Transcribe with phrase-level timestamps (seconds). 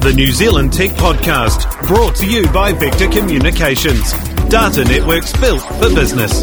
[0.00, 4.12] the New Zealand Tech Podcast, brought to you by Vector Communications.
[4.48, 6.42] Data networks built for business.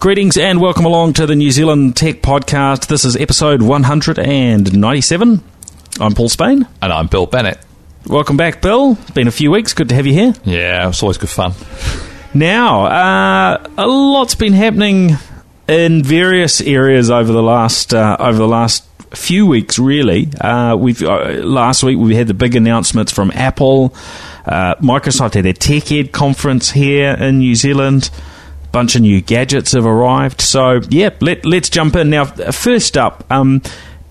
[0.00, 2.88] Greetings and welcome along to the New Zealand Tech Podcast.
[2.88, 5.44] This is episode 197.
[6.00, 6.66] I'm Paul Spain.
[6.82, 7.58] And I'm Bill Bennett.
[8.08, 8.98] Welcome back, Bill.
[9.00, 9.74] It's been a few weeks.
[9.74, 10.34] Good to have you here.
[10.44, 11.52] Yeah, it's always good fun.
[12.34, 15.18] Now, uh, a lot's been happening
[15.68, 19.78] in various areas over the last uh, over the last few weeks.
[19.78, 23.94] Really, uh, we've uh, last week we had the big announcements from Apple.
[24.46, 28.10] Uh, Microsoft had their Tech Ed conference here in New Zealand.
[28.64, 30.40] A bunch of new gadgets have arrived.
[30.40, 32.24] So, yeah, let, let's jump in now.
[32.24, 33.24] First up.
[33.30, 33.62] Um,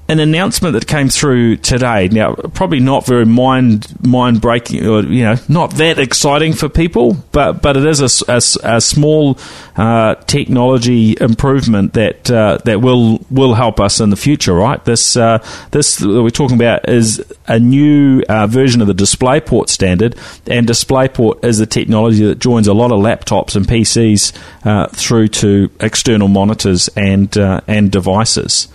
[0.09, 2.07] an announcement that came through today.
[2.07, 7.15] Now, probably not very mind mind breaking, or you know, not that exciting for people,
[7.31, 9.37] but but it is a, a, a small
[9.75, 14.53] uh, technology improvement that uh, that will will help us in the future.
[14.53, 14.83] Right?
[14.85, 19.67] This uh, this that we're talking about is a new uh, version of the DisplayPort
[19.67, 20.15] standard,
[20.47, 24.33] and DisplayPort is the technology that joins a lot of laptops and PCs
[24.65, 28.69] uh, through to external monitors and uh, and devices.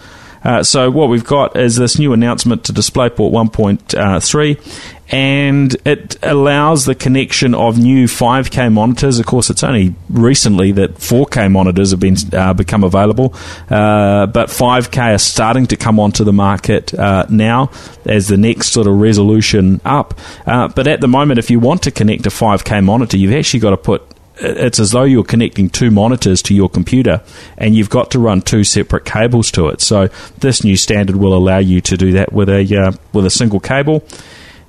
[0.44, 6.86] Uh, so what we've got is this new announcement to DisplayPort 1.3, and it allows
[6.86, 9.18] the connection of new 5K monitors.
[9.18, 13.34] Of course, it's only recently that 4K monitors have been uh, become available,
[13.70, 17.70] uh, but 5K are starting to come onto the market uh, now
[18.06, 20.18] as the next sort of resolution up.
[20.46, 23.60] Uh, but at the moment, if you want to connect a 5K monitor, you've actually
[23.60, 24.11] got to put
[24.42, 27.22] it's as though you're connecting two monitors to your computer
[27.56, 29.80] and you've got to run two separate cables to it.
[29.80, 33.30] So this new standard will allow you to do that with a uh, with a
[33.30, 34.04] single cable.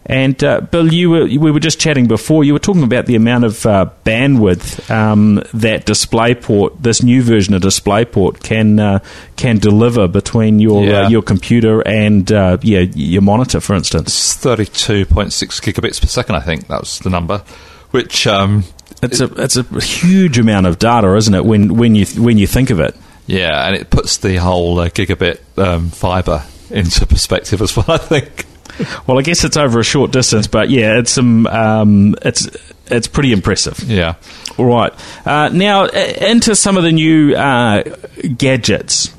[0.06, 2.44] And uh, Bill, you were we were just chatting before.
[2.44, 7.54] You were talking about the amount of uh, bandwidth um, that DisplayPort, this new version
[7.54, 9.00] of DisplayPort, can uh,
[9.38, 11.08] can deliver between your uh, yeah.
[11.08, 14.34] your computer and uh, yeah your monitor, for instance.
[14.34, 17.38] Thirty two point six gigabits per second, I think that was the number,
[17.92, 18.66] which um,
[19.04, 21.46] it's a it's a huge amount of data, isn't it?
[21.46, 22.96] When when you when you think of it.
[23.26, 27.86] Yeah, and it puts the whole uh, gigabit um, fiber into perspective as well.
[27.90, 28.46] I think.
[29.08, 32.50] Well, I guess it's over a short distance, but yeah, it's some um, it's
[32.88, 33.80] it's pretty impressive.
[33.82, 34.16] Yeah.
[34.58, 34.94] All right.
[35.26, 37.84] Uh, now into some of the new uh,
[38.38, 39.14] gadgets.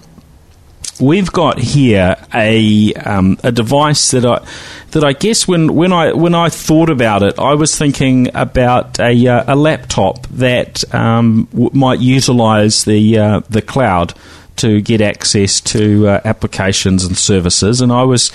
[1.00, 4.46] We've got here a um, a device that I
[4.92, 9.00] that I guess when, when I when I thought about it, I was thinking about
[9.00, 14.14] a, uh, a laptop that um, w- might utilise the uh, the cloud
[14.56, 18.30] to get access to uh, applications and services, and I was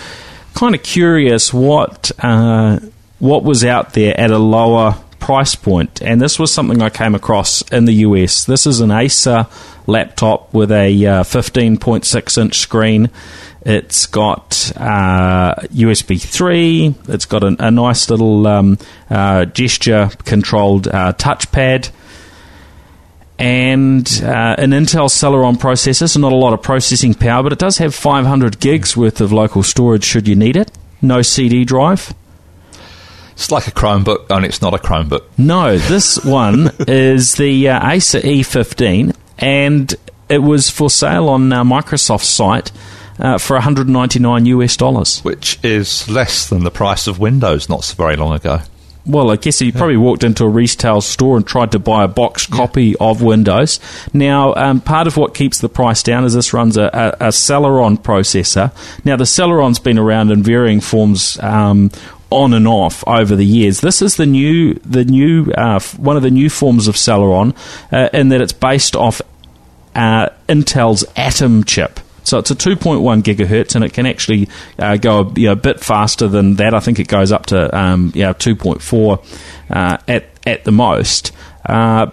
[0.53, 2.79] kind of curious what uh,
[3.19, 7.15] what was out there at a lower price point, and this was something I came
[7.15, 8.45] across in the US.
[8.45, 9.47] This is an Acer
[9.87, 13.09] laptop with a 15.6 uh, inch screen.
[13.61, 16.95] It's got uh, USB 3.
[17.09, 18.77] It's got a, a nice little um,
[19.09, 21.91] uh, gesture controlled uh, touchpad.
[23.37, 27.59] And uh, an Intel Celeron processor, so not a lot of processing power, but it
[27.59, 30.71] does have 500 gigs worth of local storage should you need it.
[31.01, 32.13] No CD drive.
[33.39, 35.23] It's like a Chromebook, only it's not a Chromebook.
[35.37, 39.95] No, this one is the uh, Acer E15, and
[40.27, 42.73] it was for sale on uh, Microsoft's site
[43.17, 47.95] uh, for 199 US dollars, which is less than the price of Windows not so
[47.95, 48.59] very long ago.
[49.05, 52.07] Well, I guess he probably walked into a retail store and tried to buy a
[52.09, 53.79] boxed copy of Windows.
[54.13, 57.29] Now, um, part of what keeps the price down is this runs a, a, a
[57.29, 58.71] Celeron processor.
[59.05, 61.89] Now, the Celeron's been around in varying forms um,
[62.29, 63.81] on and off over the years.
[63.81, 67.55] This is the new, the new, uh, one of the new forms of Celeron,
[67.91, 69.21] uh, in that it's based off
[69.95, 71.99] uh, Intel's Atom chip.
[72.23, 75.55] So it's a 2.1 gigahertz, and it can actually uh, go a, you know, a,
[75.55, 76.73] bit faster than that.
[76.75, 81.31] I think it goes up to um, you know, 2.4 uh, at at the most.
[81.65, 82.07] Uh,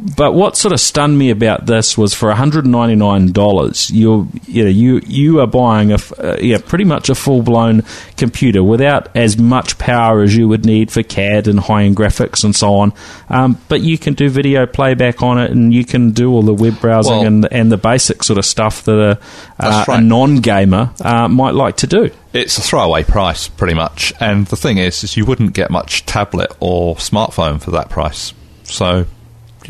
[0.00, 5.00] but what sort of stunned me about this was for $199, you're, you know, you,
[5.06, 7.82] you are buying a, uh, yeah, pretty much a full blown
[8.16, 12.44] computer without as much power as you would need for CAD and high end graphics
[12.44, 12.94] and so on.
[13.28, 16.54] Um, but you can do video playback on it and you can do all the
[16.54, 19.18] web browsing well, and, and the basic sort of stuff that a,
[19.62, 19.98] uh, right.
[19.98, 22.10] a non gamer uh, might like to do.
[22.32, 24.14] It's a throwaway price, pretty much.
[24.18, 28.32] And the thing is, is you wouldn't get much tablet or smartphone for that price.
[28.64, 29.06] So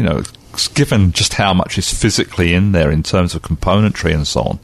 [0.00, 0.22] you know,
[0.72, 4.58] given just how much is physically in there in terms of componentry and so on,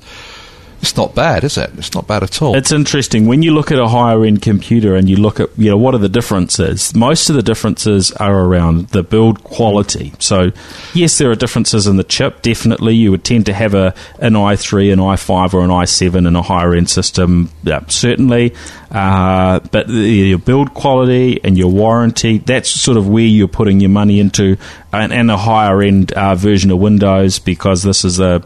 [0.87, 1.71] It's not bad, is it?
[1.77, 2.55] It's not bad at all.
[2.55, 5.69] It's interesting when you look at a higher end computer and you look at you
[5.69, 6.95] know what are the differences.
[6.95, 10.13] Most of the differences are around the build quality.
[10.21, 10.53] So
[10.95, 12.41] yes, there are differences in the chip.
[12.41, 16.37] Definitely, you would tend to have a an i3, an i5, or an i7 in
[16.37, 17.51] a higher end system.
[17.65, 18.55] Yeah, certainly,
[18.93, 23.91] uh, but your build quality and your warranty that's sort of where you're putting your
[23.91, 24.57] money into,
[24.93, 28.45] and, and a higher end uh, version of Windows because this is a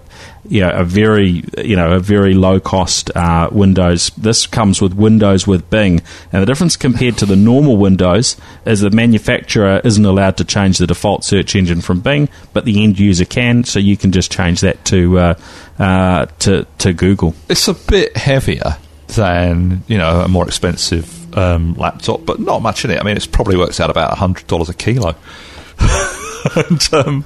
[0.49, 4.11] you know, a very you know a very low cost uh, Windows.
[4.17, 6.01] This comes with Windows with Bing,
[6.33, 10.79] and the difference compared to the normal Windows is the manufacturer isn't allowed to change
[10.79, 13.65] the default search engine from Bing, but the end user can.
[13.65, 15.35] So you can just change that to uh,
[15.79, 17.35] uh, to to Google.
[17.49, 18.77] It's a bit heavier
[19.09, 23.01] than you know a more expensive um, laptop, but not much in it.
[23.01, 25.15] I mean, it probably works out about hundred dollars a kilo.
[26.57, 27.25] and, um,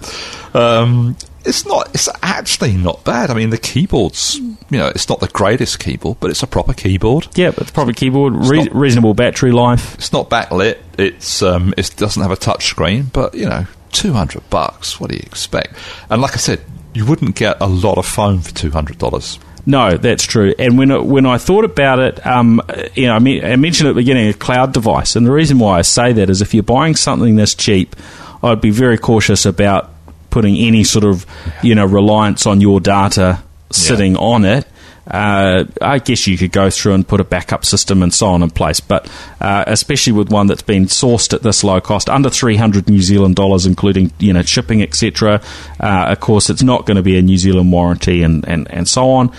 [0.55, 1.95] um, it's not.
[1.95, 3.31] It's actually not bad.
[3.31, 6.73] I mean, the keyboard's you know, it's not the greatest keyboard, but it's a proper
[6.73, 7.29] keyboard.
[7.35, 8.35] Yeah, it's a proper keyboard.
[8.35, 9.95] Re- not- reasonable battery life.
[9.95, 10.79] It's not backlit.
[10.99, 14.99] It's um, it doesn't have a touch screen, but you know, two hundred bucks.
[14.99, 15.75] What do you expect?
[16.11, 16.61] And like I said,
[16.95, 19.39] you wouldn't get a lot of phone for two hundred dollars.
[19.67, 20.55] No, that's true.
[20.59, 22.61] And when it, when I thought about it, um,
[22.95, 25.59] you know, I, me- I mentioned at the beginning a cloud device, and the reason
[25.59, 27.97] why I say that is if you're buying something this cheap,
[28.43, 29.91] I'd be very cautious about
[30.35, 31.25] putting any sort of
[31.63, 33.41] you know reliance on your data
[33.71, 34.67] sitting on it.
[35.07, 38.43] Uh, I guess you could go through and put a backup system and so on
[38.43, 39.09] in place, but
[39.41, 43.37] uh, especially with one that's been sourced at this low cost, under 300 New Zealand
[43.37, 45.41] dollars, including you know shipping, etc.
[45.79, 48.89] Uh, of course, it's not going to be a New Zealand warranty and, and, and
[48.89, 49.31] so on.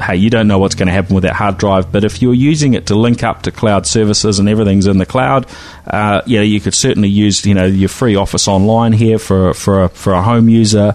[0.00, 2.34] Hey, you don't know what's going to happen with that hard drive, but if you're
[2.34, 5.46] using it to link up to cloud services and everything's in the cloud,
[5.86, 9.84] uh, yeah, you could certainly use you know your free Office Online here for for
[9.84, 10.94] a, for a home user.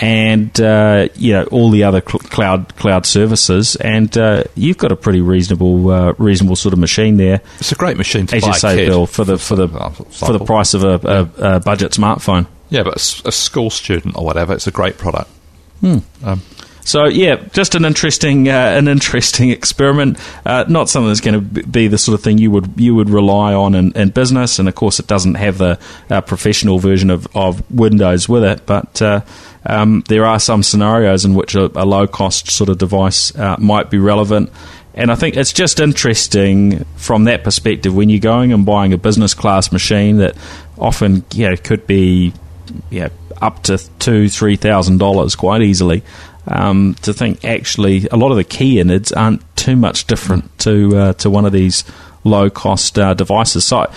[0.00, 4.92] And uh, you know all the other cl- cloud cloud services, and uh, you've got
[4.92, 8.42] a pretty reasonable uh, reasonable sort of machine there, It's a great machine to as
[8.42, 8.86] buy you say.
[8.86, 12.46] Bill, for the for the for the price of a, a, a budget smartphone.
[12.70, 15.28] Yeah, but a, school student or whatever, it's a great product.
[16.22, 16.42] Um,
[16.88, 20.18] So yeah, just an interesting, uh, an interesting experiment.
[20.46, 23.10] Uh, not something that's going to be the sort of thing you would you would
[23.10, 27.10] rely on in, in business, and of course, it doesn't have the uh, professional version
[27.10, 28.64] of, of Windows with it.
[28.64, 29.20] But uh,
[29.66, 33.56] um, there are some scenarios in which a, a low cost sort of device uh,
[33.58, 34.50] might be relevant.
[34.94, 38.98] And I think it's just interesting from that perspective when you're going and buying a
[38.98, 40.36] business class machine that
[40.78, 42.32] often know, could be
[42.90, 43.10] know,
[43.42, 46.02] up to two, three thousand dollars quite easily.
[46.50, 50.96] Um, to think actually a lot of the key innards aren't too much different to
[50.96, 51.84] uh, to one of these
[52.24, 53.66] low cost uh, devices.
[53.66, 53.94] So I,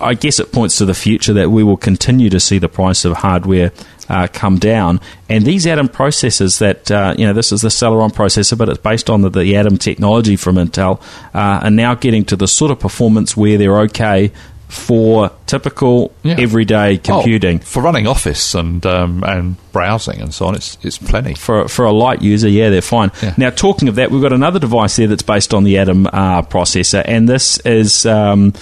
[0.00, 3.04] I guess it points to the future that we will continue to see the price
[3.04, 3.72] of hardware
[4.08, 5.00] uh, come down.
[5.28, 8.78] And these Atom processors that uh, you know this is the Celeron processor, but it's
[8.78, 11.00] based on the, the Atom technology from Intel,
[11.34, 14.32] uh, are now getting to the sort of performance where they're okay
[14.72, 16.36] for typical Yeah.
[16.38, 17.58] everyday computing.
[17.60, 21.34] oh, for running Office and um, and browsing and so on, it's it's plenty.
[21.34, 23.10] for for a light user, yeah, they're fine.
[23.22, 23.34] Yeah.
[23.36, 26.40] Now, talking of that, we've got another device there that's based on the Atom uh,
[26.42, 28.52] processor, and this is um,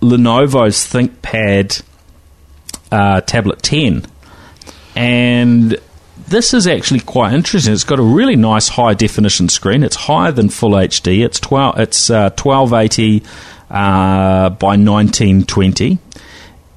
[0.00, 1.82] Lenovo's ThinkPad
[2.90, 4.06] uh, Tablet 10,
[4.96, 5.78] and
[6.28, 7.72] this is actually quite interesting.
[7.74, 9.82] It's got a really nice high definition screen.
[9.82, 11.24] It's higher than Full HD.
[11.24, 11.78] It's twelve.
[11.78, 13.22] It's uh, twelve eighty
[13.70, 15.98] uh, by nineteen twenty.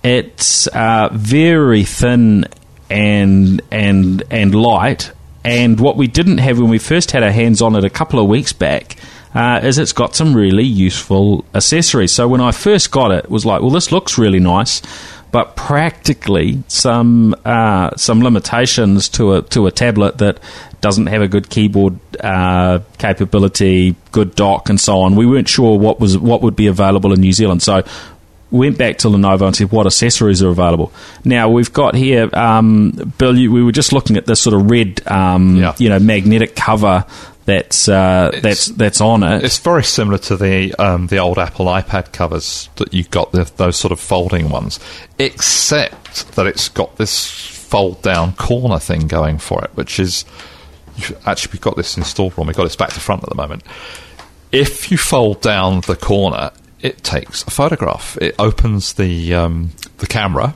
[0.04, 2.46] It's uh, very thin
[2.90, 5.12] and and and light.
[5.44, 8.20] And what we didn't have when we first had our hands on it a couple
[8.20, 8.96] of weeks back
[9.34, 12.12] uh, is it's got some really useful accessories.
[12.12, 14.82] So when I first got it, it was like, well, this looks really nice,
[15.32, 20.40] but practically some uh, some limitations to a to a tablet that
[20.82, 25.16] doesn't have a good keyboard uh, capability, good dock, and so on.
[25.16, 27.84] We weren't sure what was what would be available in New Zealand, so
[28.50, 30.92] went back to Lenovo and said what accessories are available.
[31.24, 33.38] Now we've got here, um, Bill.
[33.38, 35.74] You, we were just looking at this sort of red, um, Yeah.
[35.78, 37.06] you know, magnetic cover
[37.52, 39.44] that's uh, that's that's on it.
[39.44, 43.52] It's very similar to the um, the old Apple iPad covers that you got the,
[43.58, 44.80] those sort of folding ones,
[45.20, 50.24] except that it's got this fold down corner thing going for it, which is
[51.26, 52.48] actually we've got this installed wrong.
[52.48, 53.64] We've got this back to front at the moment.
[54.54, 58.18] If you fold down the corner, it takes a photograph.
[58.22, 60.56] It opens the um, the camera,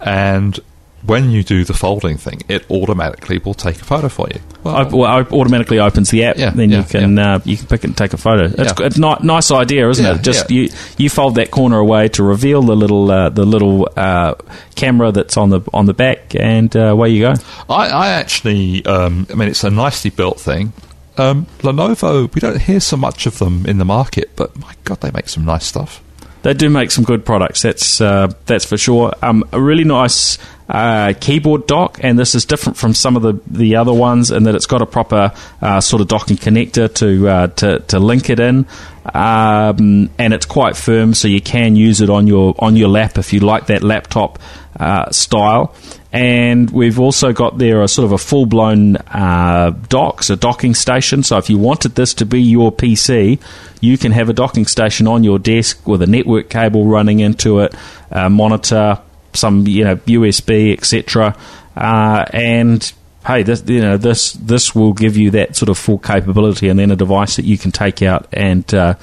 [0.00, 0.58] and
[1.06, 4.40] when you do the folding thing, it automatically will take a photo for you.
[4.64, 6.36] Op- well, it automatically opens the app.
[6.36, 8.44] Yeah, then yeah, you can uh, you can pick it and take a photo.
[8.44, 8.86] It's, Yeah.
[8.86, 10.22] it's not nice idea, isn't Yeah, it?
[10.22, 10.62] Just yeah.
[10.64, 14.34] you you fold that corner away to reveal the little uh, the little uh,
[14.74, 17.34] camera that's on the on the back, and uh, away you go.
[17.70, 20.72] I, I actually, um, I mean, it's a nicely built thing.
[21.16, 25.00] Um, Lenovo, we don't hear so much of them in the market, but my God,
[25.00, 26.02] they make some nice stuff.
[26.42, 27.60] They do make some good products.
[27.62, 29.12] That's uh, that's for sure.
[29.20, 30.38] Um, a really nice
[30.70, 34.44] uh, keyboard dock, and this is different from some of the, the other ones in
[34.44, 38.30] that it's got a proper uh, sort of docking connector to uh, to, to link
[38.30, 38.66] it in,
[39.12, 43.18] um, and it's quite firm, so you can use it on your on your lap
[43.18, 44.38] if you like that laptop
[44.78, 45.74] uh, style.
[46.12, 50.74] And we've also got there a sort of a full blown uh, docks, a docking
[50.74, 51.22] station.
[51.22, 53.40] So if you wanted this to be your PC,
[53.80, 57.60] you can have a docking station on your desk with a network cable running into
[57.60, 57.74] it,
[58.10, 59.00] a monitor,
[59.34, 61.36] some you know USB, etc.
[61.76, 62.92] Uh, and
[63.26, 66.78] hey, this you know this this will give you that sort of full capability, and
[66.78, 68.94] then a device that you can take out and uh,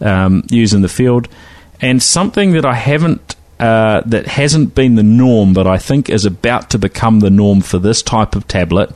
[0.00, 1.28] um, use in the field.
[1.80, 6.24] And something that I haven't uh, that hasn't been the norm, but I think is
[6.24, 8.90] about to become the norm for this type of tablet.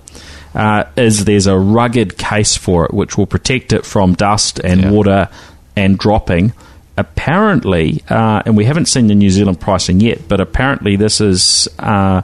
[0.53, 4.81] Uh, is there's a rugged case for it which will protect it from dust and
[4.81, 4.91] Yeah.
[4.91, 5.29] water
[5.77, 6.53] and dropping.
[7.01, 11.69] Apparently, uh, and we haven't seen the New Zealand pricing yet, but apparently this is
[11.79, 12.23] uh,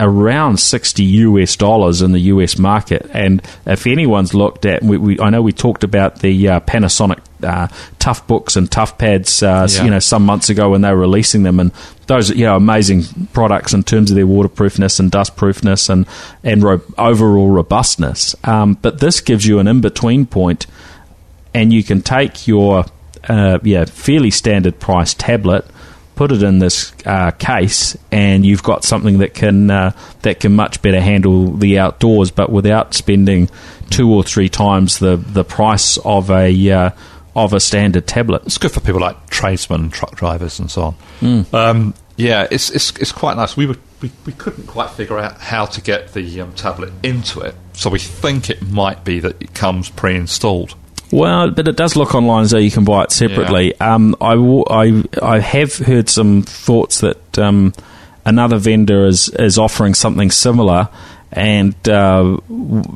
[0.00, 3.08] around 60 US dollars in the US market.
[3.12, 7.20] And if anyone's looked at, we, we, I know we talked about the uh, Panasonic
[7.42, 7.68] uh,
[8.00, 9.84] Toughbooks and Toughpads, uh, Yeah.
[9.84, 11.70] you know, some months ago when they were releasing them, and
[12.08, 16.06] those are, you know amazing products in terms of their waterproofness and dustproofness and
[16.42, 18.34] and ro- overall robustness.
[18.44, 20.66] Um, but this gives you an in between point,
[21.54, 22.84] and you can take your
[23.28, 25.64] uh, yeah fairly standard price tablet
[26.14, 30.52] put it in this uh, case, and you've got something that can uh, that can
[30.52, 33.48] much better handle the outdoors, but without spending
[33.90, 36.90] two or three times the the price of a uh,
[37.34, 38.42] of a standard tablet.
[38.44, 40.92] It's good for people like tradesmen, truck drivers, and so on.
[41.20, 41.56] Hmm.
[41.56, 43.56] Um, yeah, it's, it's it's quite nice.
[43.56, 47.40] We were we, we couldn't quite figure out how to get the um, tablet into
[47.40, 50.74] it, so we think it might be that it comes pre-installed.
[51.12, 53.78] Well, but it does look online as though you can buy it separately.
[53.78, 57.74] Um, I, w- I, I have heard some thoughts that um,
[58.24, 60.88] another vendor is, is offering something similar,
[61.30, 62.38] and uh,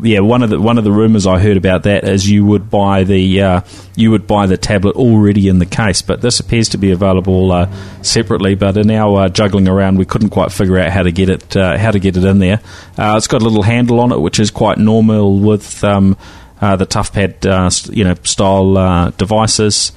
[0.02, 2.68] yeah, one of the one of the rumors I heard about that is you would
[2.70, 3.60] buy the uh,
[3.96, 7.50] you would buy the tablet already in the case, but this appears to be available
[7.52, 8.54] uh, separately.
[8.54, 11.56] But in our uh, juggling around, we couldn't quite figure out how to get it
[11.56, 12.60] uh, how to get it in there.
[12.98, 15.82] Uh, it's got a little handle on it, which is quite normal with.
[15.84, 16.16] Um,
[16.66, 19.92] uh, the ToughPad, uh, you know, style uh, devices,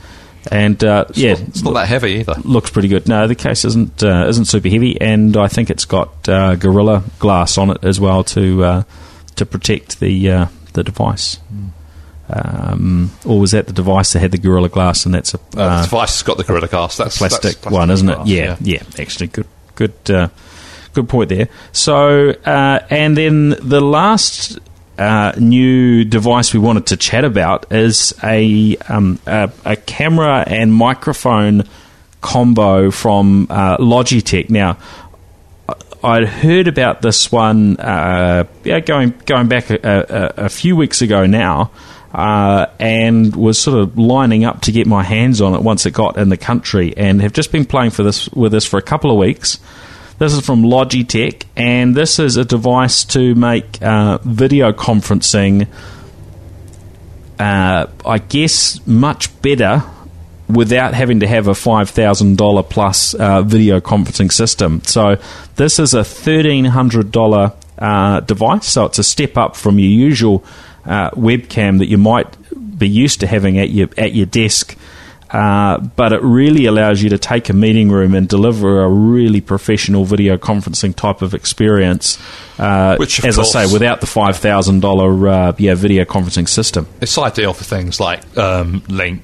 [0.52, 2.36] and uh, yeah, It's not that heavy either.
[2.44, 3.08] looks pretty good.
[3.08, 7.04] No, the case isn't uh, isn't super heavy, and I think it's got uh, Gorilla
[7.20, 8.84] Glass on it as well to uh,
[9.36, 11.40] to protect the uh, the device.
[12.32, 15.82] Um, or was that the device that had the Gorilla Glass, and that's a the
[15.82, 16.96] device has got the Gorilla Glass.
[16.98, 18.32] That's plastic, that's plastic one, isn't glass, it?
[18.32, 20.28] Yeah, yeah, Actually, good, good, uh,
[20.94, 21.50] good point there.
[21.72, 24.60] So, uh, and then the last
[25.00, 30.74] uh, new device we wanted to chat about is a um, a, a camera and
[30.74, 31.64] microphone
[32.20, 34.50] combo from uh, Logitech.
[34.50, 34.78] Now,
[36.04, 41.02] I'd heard about this one uh, yeah, going going back a, a, a few weeks
[41.02, 41.72] ago now,
[42.14, 45.92] uh, and was sort of lining up to get my hands on it once it
[45.92, 48.84] got in the country, and have just been playing for this with this for a
[48.84, 49.60] couple of weeks.
[50.20, 55.66] This is from Logitech, and this is a device to make uh, video conferencing.
[57.40, 59.82] Uh, I guess much better
[60.50, 64.82] without having to have a five thousand dollar plus uh, video conferencing system.
[64.84, 65.16] So
[65.56, 68.68] this is a thirteen hundred dollar uh, device.
[68.68, 70.44] So it's a step up from your usual
[70.84, 72.28] uh, webcam that you might
[72.78, 74.76] be used to having at your at your desk.
[75.32, 79.42] Uh, but it really allows you to take a meeting room and deliver a really
[79.42, 82.18] professional video conferencing type of experience.
[82.58, 86.04] Uh, Which, of as course- I say, without the five thousand dollar uh, yeah video
[86.06, 86.88] conferencing system.
[87.00, 89.22] It's ideal for things like um, Lync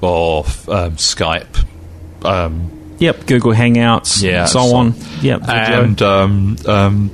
[0.00, 0.44] or
[0.74, 1.64] um, Skype.
[2.24, 4.94] Um, Yep, Google Hangouts, Yeah, so so- on.
[5.22, 7.10] Yep, and um, um,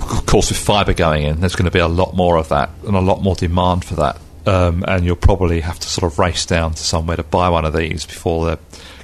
[0.00, 2.68] of course, with fibre going in, there's going to be a lot more of that
[2.86, 4.18] and a lot more demand for that.
[4.46, 7.64] Um, and you'll probably have to sort of race down to somewhere to buy one
[7.64, 8.58] of these before the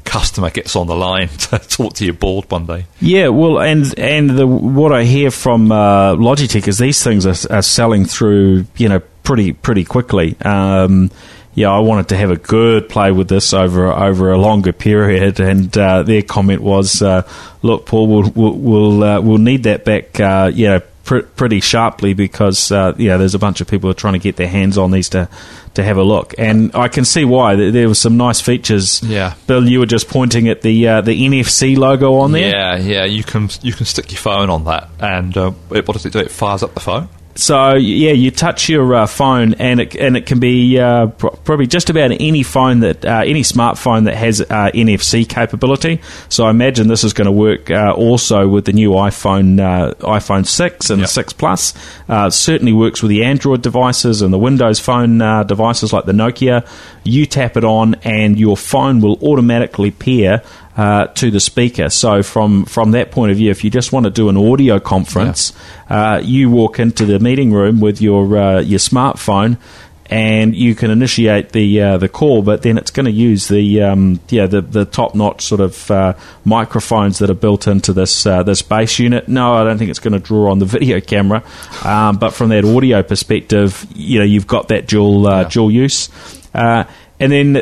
[0.05, 2.87] customer gets on the line to talk to your board one day.
[3.01, 7.57] Yeah, well, and and the what I hear from uh, Logitech is these things are,
[7.57, 10.37] are selling through, you know, pretty pretty quickly.
[10.43, 11.11] Um,
[11.55, 15.41] yeah, I wanted to have a good play with this over over a longer period,
[15.41, 17.29] and uh, their comment was, uh,
[17.63, 21.59] "Look, Paul, we'll we'll we'll, uh, we'll need that back, uh, you know, pr- pretty
[21.59, 24.49] sharply because uh, yeah, there's a bunch of people who are trying to get their
[24.49, 25.29] hands on these to
[25.75, 27.57] to have a look, and I can see why.
[27.57, 29.02] There were some nice features.
[29.02, 29.35] Yeah.
[29.49, 32.50] Bill, you were just pointing at the uh, the NFC logo on there.
[32.50, 33.05] Yeah, yeah.
[33.05, 36.12] You can you can stick your phone on that, and uh, it, what does it
[36.12, 36.21] do?
[36.21, 37.09] It fires up the phone.
[37.37, 41.29] So yeah, you touch your uh, phone, and it and it can be uh, pr-
[41.29, 46.01] probably just about any phone that uh, any smartphone that has uh, NFC capability.
[46.29, 49.95] So I imagine this is going to work uh, also with the new iPhone uh,
[50.01, 51.07] iPhone six and Yep.
[51.09, 51.73] the six Plus.
[52.09, 56.13] Uh, certainly works with the Android devices and the Windows Phone uh, devices like the
[56.13, 56.67] Nokia.
[57.05, 60.43] You tap it on, and your phone will automatically pair.
[60.77, 61.91] Uh, to the speaker.
[61.91, 64.79] So from from that point of view, if you just want to do an audio
[64.79, 65.53] conference,
[65.91, 69.59] uh, you walk into the meeting room with your uh, your smartphone,
[70.07, 72.43] and you can initiate the uh, the call.
[72.43, 75.91] But then it's going to use the um, yeah the the top notch sort of
[75.91, 79.29] uh, microphones that are built into this uh, this base unit.
[79.29, 81.43] No, I don't think it's going to draw on the video camera,
[81.85, 85.49] um, but from that audio perspective, you know you've got that dual uh, Yeah.
[85.49, 86.09] dual use.
[86.55, 86.83] Uh,
[87.21, 87.53] and then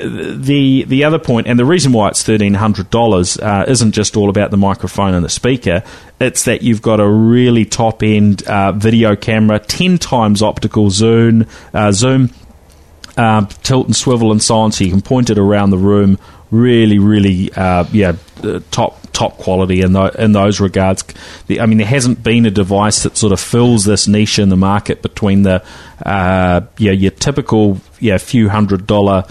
[0.40, 4.16] the the other point, and the reason why it's thirteen hundred dollars uh, isn't just
[4.16, 5.82] all about the microphone and the speaker.
[6.20, 11.46] It's that you've got a really top end uh, video camera, ten times optical zoom,
[11.74, 12.30] uh, zoom,
[13.16, 16.18] uh, tilt and swivel and so on, so you can point it around the room.
[16.50, 21.02] Really, really, uh, yeah, uh, top top quality in, tho- in those regards.
[21.48, 24.48] The, I mean, there hasn't been a device that sort of fills this niche in
[24.48, 25.64] the market between the
[26.06, 29.24] uh, yeah your typical yeah few hundred dollar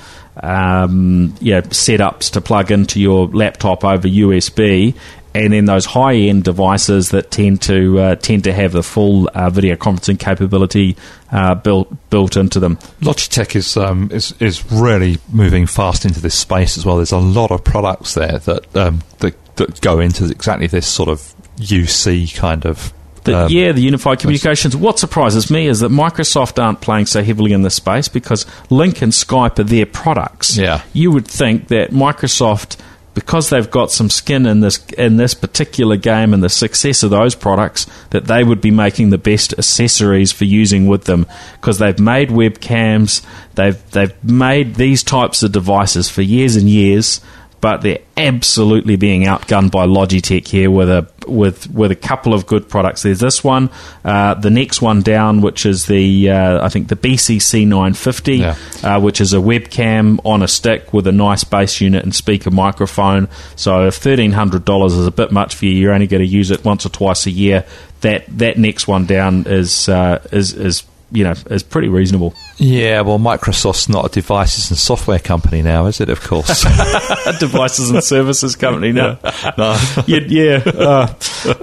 [0.43, 4.93] um, yeah setups to plug into your laptop over USB.
[5.33, 9.51] And then those high-end devices that tend to uh, tend to have the full uh,
[9.51, 10.97] video conferencing capability
[11.31, 12.77] uh, built built into them.
[13.01, 16.95] Logitech is um, is is really moving fast into this space as well.
[16.95, 21.09] There's a lot of products there that um, that, that go into exactly this sort
[21.09, 22.93] of UC kind of.
[23.23, 24.75] The, um, yeah, the unified communications.
[24.75, 29.01] What surprises me is that Microsoft aren't playing so heavily in this space because Lync
[29.01, 30.55] and Skype are their products.
[30.55, 30.81] Yeah.
[30.93, 32.77] you would think that Microsoft,
[33.13, 37.09] because they've got some skin in this in this particular game and the success of
[37.09, 41.25] those products, that they would be making the best accessories for using with them
[41.59, 47.19] because they've made webcams, they've they've made these types of devices for years and years.
[47.59, 52.45] But they're absolutely being outgunned by Logitech here with a with with a couple of
[52.45, 53.01] good products.
[53.01, 53.71] There's this one,
[54.05, 58.55] uh, the next one down, which is the uh, I think the BCC 950, Yeah.
[58.83, 62.51] uh, which is a webcam on a stick with a nice base unit and speaker
[62.51, 63.27] microphone.
[63.55, 66.27] So if thirteen hundred dollars is a bit much for you, you're only going to
[66.27, 67.65] use it once or twice a year.
[68.01, 72.35] That that next one down is uh, is is you know is pretty reasonable.
[72.59, 76.09] Yeah, well, Microsoft's not a devices and software company now, is it?
[76.09, 76.65] Of course.
[76.65, 79.19] A devices and services company now.
[79.57, 79.77] no.
[80.07, 80.63] You'd, yeah.
[80.65, 81.13] Uh,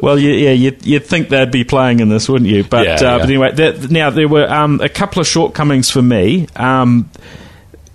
[0.01, 2.63] well, you, yeah, you'd, you'd think they'd be playing in this, wouldn't you?
[2.63, 3.19] But, Yeah, uh, yeah.
[3.19, 6.47] but anyway, now there were um, a couple of shortcomings for me.
[6.55, 7.11] Um,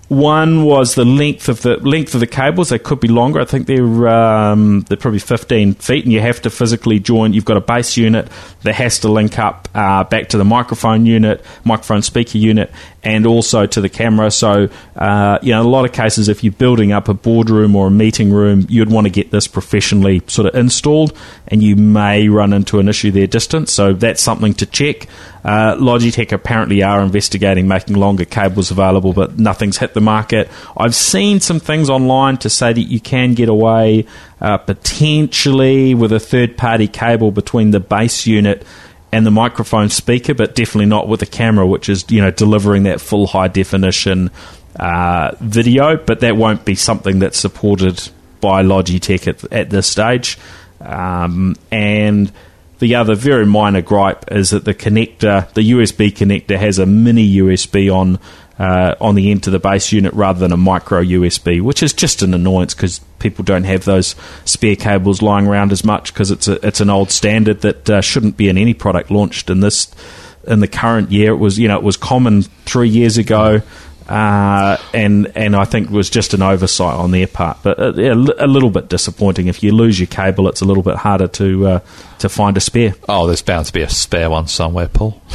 [0.10, 2.70] one was the length of the length of the cables.
[2.70, 3.40] They could be longer.
[3.40, 7.34] I think they're um, they're probably 15 feet, and you have to physically join.
[7.34, 8.28] You've got a base unit
[8.64, 12.72] that has to link up uh, back to the microphone unit, microphone speaker unit,
[13.04, 14.32] and also to the camera.
[14.32, 17.76] So, uh, you know, in a lot of cases, if you're building up a boardroom
[17.76, 21.16] or a meeting room, you'd want to get this professionally sort of installed,
[21.48, 23.72] and you may run into an issue there distance.
[23.72, 25.08] So that's something to check.
[25.44, 30.50] Uh, Logitech apparently are investigating making longer cables available, but nothing's hit the market.
[30.76, 34.06] I've seen some things online to say that you can get away
[34.42, 38.66] uh, potentially with a third party cable between the base unit
[39.12, 42.84] and the microphone speaker, but definitely not with the camera, which is you know delivering
[42.84, 44.30] that full high definition
[44.80, 45.98] uh, video.
[45.98, 48.10] But that won't be something that's supported
[48.42, 50.38] by Logitech at, at this stage.
[50.82, 52.32] Um, and
[52.80, 57.36] the other very minor gripe is that the connector, the USB connector, has a mini
[57.36, 58.20] USB on
[58.58, 61.94] uh, on the end to the base unit rather than a micro USB, which is
[61.94, 66.30] just an annoyance because people don't have those spare cables lying around as much because
[66.30, 69.62] it's a, it's an old standard that uh, shouldn't be in any product launched in
[69.62, 69.90] this
[70.46, 71.32] in the current year.
[71.32, 73.62] It was you know it was common three years ago.
[74.10, 77.94] Uh, and and I think it was just an oversight on their part, but uh,
[77.94, 79.48] yeah, a little bit disappointing.
[79.48, 81.80] If you lose your cable, it's a little bit harder to uh,
[82.20, 82.96] to find a spare.
[83.08, 85.22] Oh, there's bound to be a spare one somewhere, Paul.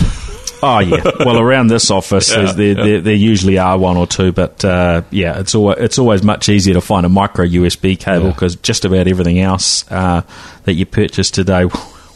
[0.66, 1.02] Oh yeah.
[1.18, 5.02] Well, around this office, there's, there, there there usually are one or two, but uh,
[5.10, 8.32] yeah, it's always it's always much easier to find a micro USB cable Yeah.
[8.32, 10.22] because just about everything else uh,
[10.62, 11.66] that you purchase today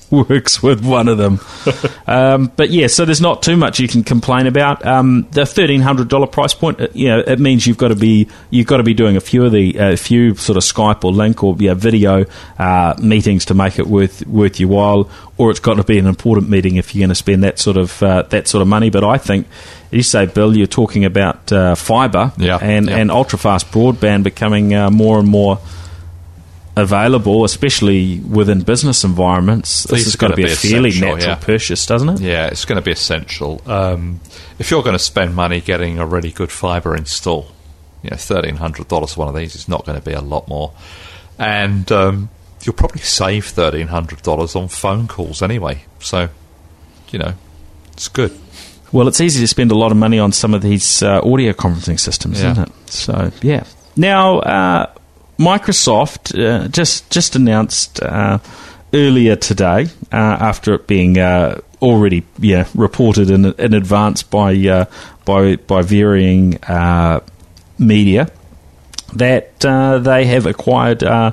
[0.28, 1.40] works with one of them.
[2.06, 4.84] um, but yeah, so there's not too much you can complain about.
[4.84, 7.96] Um, the thirteen hundred dollar price point, uh, you know, it means you've got to
[7.96, 10.62] be you've got to be doing a few of the a uh, few sort of
[10.62, 12.24] Skype or Lync or yeah, video
[12.58, 16.06] uh, meetings to make it worth worth your while, or it's got to be an
[16.06, 18.90] important meeting if you're going to spend that sort of uh, that sort of money.
[18.90, 19.46] But I think
[19.90, 22.96] you say, Bill, you're talking about uh, fibre yeah, and yeah.
[22.96, 25.58] and ultra fast broadband becoming uh, more and more
[26.78, 29.84] available, especially within business environments.
[29.84, 31.34] This has got to gonna be a be fairly natural yeah.
[31.36, 32.20] purchase, doesn't it?
[32.20, 33.60] Yeah, it's going to be essential.
[33.66, 34.20] Um,
[34.58, 37.50] if you're going to spend money getting a really good fibre install,
[38.02, 40.20] you know, thirteen hundred dollars for one of these is not going to be a
[40.20, 40.72] lot more,
[41.38, 42.28] and um,
[42.62, 45.84] you'll probably save thirteen hundred dollars on phone calls anyway.
[46.00, 46.28] So,
[47.10, 47.34] you know,
[47.92, 48.36] it's good.
[48.90, 51.52] Well, it's easy to spend a lot of money on some of these uh, audio
[51.52, 52.52] conferencing systems, Yeah.
[52.52, 52.72] isn't it?
[52.90, 53.64] So, yeah.
[53.96, 54.92] Now, uh,
[55.38, 58.38] Microsoft uh, just just announced uh,
[58.92, 64.84] earlier today, uh, after it being uh, already yeah reported in, in advance by uh,
[65.24, 67.20] by by varying uh,
[67.78, 68.30] media,
[69.14, 71.30] that uh, they have acquired uh,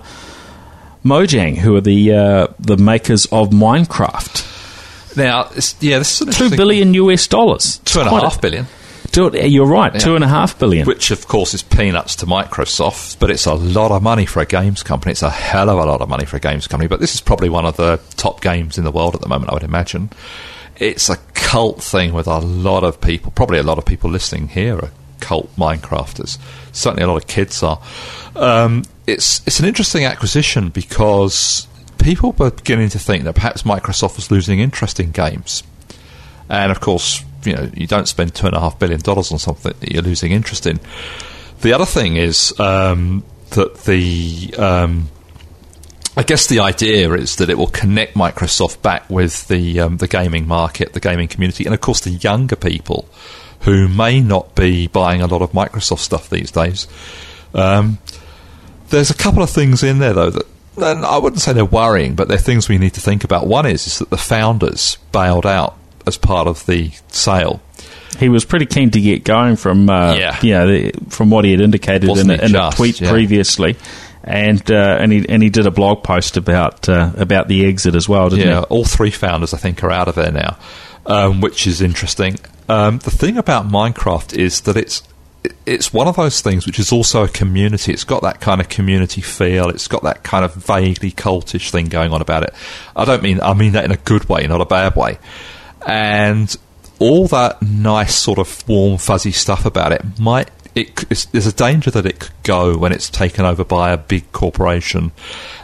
[1.04, 4.54] Mojang, who are the uh, the makers of Minecraft.
[5.18, 7.80] Now, yeah, this is Two billion US dollars.
[7.86, 8.68] two and a half billion.
[9.16, 10.00] Two, you're right, Yeah.
[10.00, 10.86] two and a half billion.
[10.86, 14.46] Which, of course, is peanuts to Microsoft, but it's a lot of money for a
[14.46, 15.14] games company.
[15.14, 16.90] It's a hell of a lot of money for a games company.
[16.90, 19.52] But this is probably one of the top games in the world at the moment,
[19.52, 20.10] I would imagine.
[20.76, 23.32] It's a cult thing with a lot of people.
[23.32, 26.38] Probably a lot of people listening here are cult Minecrafters.
[26.74, 27.80] Certainly, a lot of kids are.
[28.36, 31.68] Um, it's it's an interesting acquisition because
[32.00, 35.64] people were beginning to think that perhaps Microsoft was losing interest in games.
[36.50, 39.40] And of course, you know, you don't spend two and a half billion dollars on
[39.40, 40.80] something that you're losing interest in.
[41.62, 45.10] The other thing is um, that the um,
[46.18, 50.08] I guess the idea is that it will connect Microsoft back with the um, the
[50.08, 53.08] gaming market, the gaming community, and of course the younger people
[53.62, 56.88] who may not be buying a lot of Microsoft stuff these days.
[57.54, 58.00] Um,
[58.90, 60.46] there's a couple of things in there though that
[60.78, 63.48] and I wouldn't say they're worrying, but they're things we need to think about.
[63.48, 65.78] One is is that the founders bailed out
[66.08, 67.62] as part of the sale.
[68.20, 70.40] He was pretty keen to get going from, uh, Yeah.
[70.42, 73.10] you know, the, from what he had indicated Wasn't in, a, in a tweet yeah.
[73.12, 73.76] previously,
[74.24, 77.94] and uh, and he and he did a blog post about uh, about the exit
[77.94, 78.66] as well, didn't Yeah, he?
[78.68, 80.58] all three founders I think are out of there now,
[81.06, 82.38] um, which is interesting.
[82.70, 85.04] Um, the thing about Minecraft is that it's
[85.68, 87.92] it's one of those things which is also a community.
[87.94, 89.70] It's got that kind of community feel.
[89.70, 92.54] It's got that kind of vaguely cultish thing going on about it.
[92.96, 95.20] I don't mean I mean that in a good way, not a bad way.
[95.86, 96.56] And
[97.00, 100.94] all that nice sort of warm fuzzy stuff about it might it,
[101.32, 105.14] there's a danger that it could go when it's taken over by a big corporation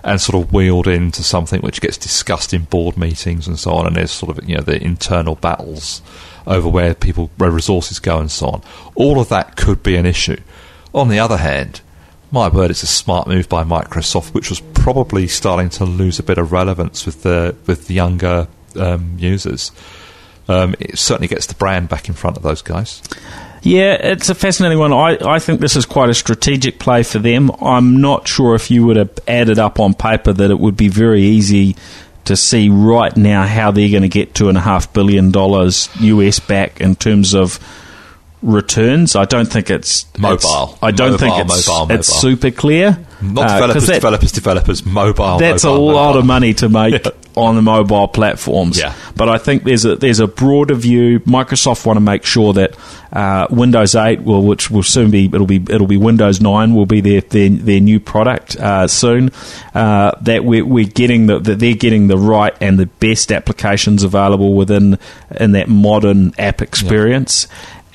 [0.05, 3.85] and sort of wheeled into something which gets discussed in board meetings and so on.
[3.85, 6.01] And there's sort of you know the internal battles
[6.47, 8.61] over where people where resources go and so on.
[8.95, 10.39] All of that could be an issue.
[10.93, 11.81] On the other hand,
[12.31, 16.23] my word, it's a smart move by Microsoft, which was probably starting to lose a
[16.23, 19.73] bit of relevance with the with the younger um, users.
[20.47, 23.01] Um, it certainly gets the brand back in front of those guys.
[23.63, 24.91] Yeah, it's a fascinating one.
[24.91, 27.51] I, I think this is quite a strategic play for them.
[27.61, 30.87] I'm not sure if you would have added up on paper that it would be
[30.87, 31.75] very easy
[32.25, 35.89] to see right now how they're going to get two and a half billion dollars
[35.99, 37.59] US back in terms of
[38.41, 39.15] returns.
[39.15, 40.35] I don't think it's Mobile.
[40.37, 42.97] it's- I don't think it's, mobile, it's super clear.
[43.21, 45.37] Not Uh, developers, that- developers, developers, mobile.
[45.37, 46.19] that's mobile, a lot mobile.
[46.21, 47.05] of money to make
[47.41, 48.79] on the mobile platforms.
[48.79, 48.93] Yeah.
[49.15, 51.19] But I think there's a there's a broader view.
[51.21, 52.75] Microsoft want to make sure that
[53.11, 56.85] uh, Windows 8 will, which will soon be it'll be it'll be Windows 9 will
[56.85, 59.31] be their their, their new product uh, soon.
[59.73, 64.03] Uh, that we're, we're getting the that they're getting the right and the best applications
[64.03, 64.97] available within
[65.39, 67.47] in that modern app experience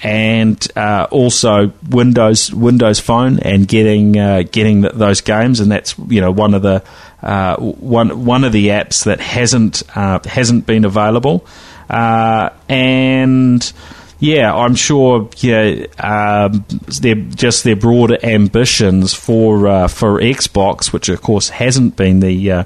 [0.03, 5.99] and uh, also Windows Windows Phone and getting uh, getting th- those games, and that's
[6.09, 6.85] you know one of the
[7.23, 11.47] uh, one one of the apps that hasn't uh, hasn't been available,
[11.89, 13.73] uh, and
[14.19, 16.65] yeah, I'm sure yeah um,
[17.01, 22.51] their just their broader ambitions for uh, for Xbox, which of course hasn't been the
[22.51, 22.65] uh,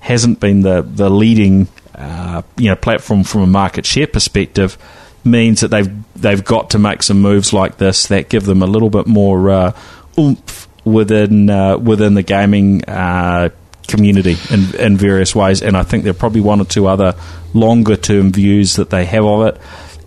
[0.00, 4.78] hasn't been the the leading uh, you know platform from a market share perspective
[5.24, 8.66] means that they've they've got to make some moves like this that give them a
[8.66, 9.74] little bit more
[10.18, 13.50] oomph within uh, within the gaming uh,
[13.90, 15.62] community in, in various ways.
[15.62, 17.14] And I think there are probably one or two other
[17.52, 19.60] longer term views that they have of it.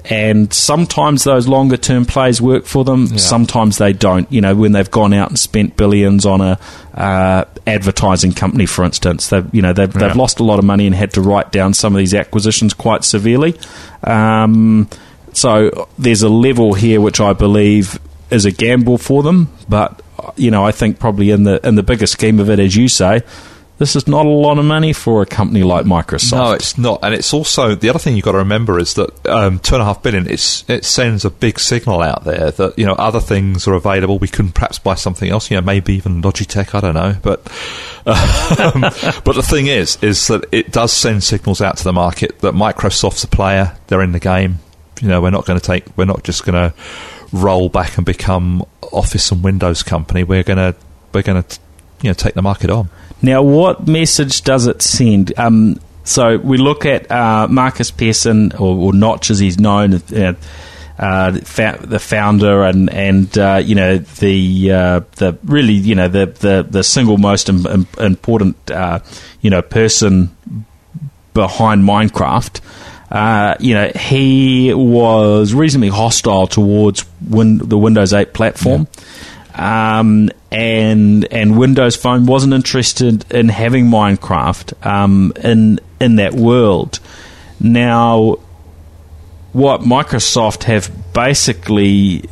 [0.09, 3.05] and sometimes those longer term plays work for them.
[3.05, 3.17] Yeah.
[3.17, 4.29] Sometimes they don't.
[4.31, 6.59] You know, when they've gone out and spent billions on a
[6.93, 10.07] uh, advertising company, for instance, they've you know they've, Yeah.
[10.07, 12.73] they've lost a lot of money and had to write down some of these acquisitions
[12.73, 13.55] quite severely.
[14.03, 14.89] Um,
[15.33, 17.97] so there's a level here which I believe
[18.29, 20.01] is a gamble for them, but
[20.35, 22.87] you know I think probably in the in the bigger scheme of it, as you
[22.89, 23.21] say.
[23.79, 26.37] This is not a lot of money for a company like Microsoft.
[26.37, 29.27] No, it's not, and it's also the other thing you've got to remember is that
[29.27, 30.29] um, two and a half billion.
[30.29, 34.19] It's it sends a big signal out there that you know other things are available.
[34.19, 35.49] We can perhaps buy something else.
[35.49, 36.75] You know, maybe even Logitech.
[36.75, 37.39] I don't know, but
[38.05, 38.81] um,
[39.23, 42.53] but the thing is, is that it does send signals out to the market that
[42.53, 43.75] Microsoft's a player.
[43.87, 44.59] They're in the game.
[45.01, 45.97] You know, we're not going to take.
[45.97, 46.75] We're not just going to
[47.31, 50.23] roll back and become Office and Windows company.
[50.23, 50.75] We're going to
[51.13, 51.59] we're going to
[52.03, 52.89] you know take the market on.
[53.21, 55.33] Now, what message does it send?
[55.39, 60.33] Um, so we look at uh, Markus Persson, or, or Notch as he's known, uh,
[60.99, 66.25] uh, the founder, and and uh, you know the uh, the really you know the
[66.25, 68.99] the, the single most Im- im- important uh,
[69.41, 70.35] you know person
[71.33, 72.59] behind Minecraft.
[73.09, 78.87] Uh, you know, he was reasonably hostile towards win- the Windows 8 platform.
[79.53, 86.99] Um, and and Windows Phone wasn't interested in having Minecraft um, in in that world.
[87.59, 88.39] Now,
[89.53, 92.27] what Microsoft have basically,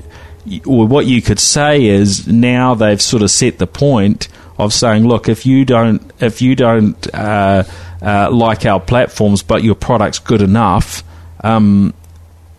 [0.65, 5.07] or what you could say is now they've sort of set the point of saying,
[5.07, 7.63] look, if you don't if you don't uh,
[8.01, 11.03] uh, like our platforms, but your product's good enough.
[11.43, 11.93] Um,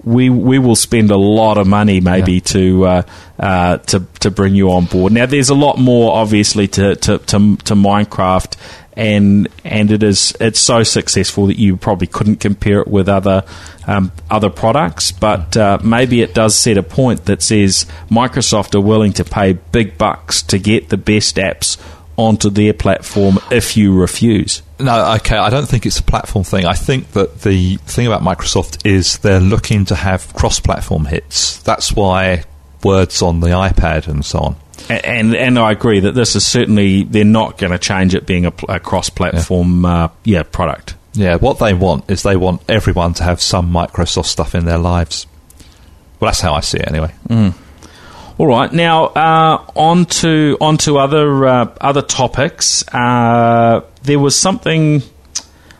[0.04, 2.40] we we will spend a lot of money maybe Yeah.
[2.40, 3.02] to uh,
[3.38, 5.12] uh, to to bring you on board.
[5.12, 8.56] Now, there's a lot more obviously to to, to, to Minecraft,
[8.94, 13.44] and and it is it's so successful that you probably couldn't compare it with other
[13.86, 15.12] um, other products.
[15.12, 19.52] But uh, maybe it does set a point that says Microsoft are willing to pay
[19.54, 21.78] big bucks to get the best apps
[22.16, 24.62] onto their platform if you refuse.
[24.78, 25.36] No, okay.
[25.36, 26.66] I don't think it's a platform thing.
[26.66, 31.58] I think that the thing about Microsoft is they're looking to have cross-platform hits.
[31.62, 32.44] That's why
[32.82, 34.56] Word's on the iPad and so on.
[34.90, 38.26] A- And and I agree that this is certainly they're not going to change it
[38.26, 40.96] being a, a cross-platform uh, yeah product.
[41.14, 44.78] Yeah, what they want is they want everyone to have some Microsoft stuff in their
[44.78, 45.26] lives.
[46.18, 47.12] Well, that's how I see it anyway.
[48.38, 52.84] All right, now uh, on to on to other uh, other topics.
[52.88, 55.02] Uh, there was something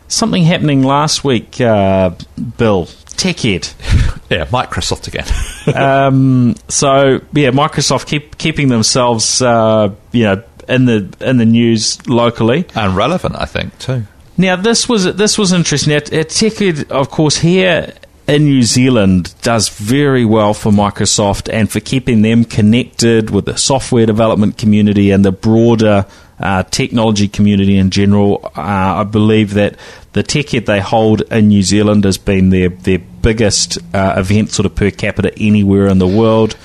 [0.07, 2.11] something happening last week, uh,
[2.57, 2.87] Bill.
[3.17, 3.73] TechEd.
[4.29, 5.27] Yeah, Microsoft again.
[5.79, 12.07] um, so yeah, Microsoft keep keeping themselves uh, you know in the in the news
[12.07, 12.65] locally.
[12.73, 14.05] and relevant, I think, too.
[14.37, 15.93] Now this was this was interesting.
[15.93, 17.93] At TechEd, of course, here
[18.27, 23.57] in New Zealand does very well for Microsoft and for keeping them connected with the
[23.57, 26.05] software development community and the broader
[26.39, 28.41] uh, technology community in general.
[28.55, 29.77] Uh, I believe that
[30.13, 34.51] the tech TechEd they hold in New Zealand has been their their biggest uh, event,
[34.51, 36.55] sort of per capita anywhere in the world.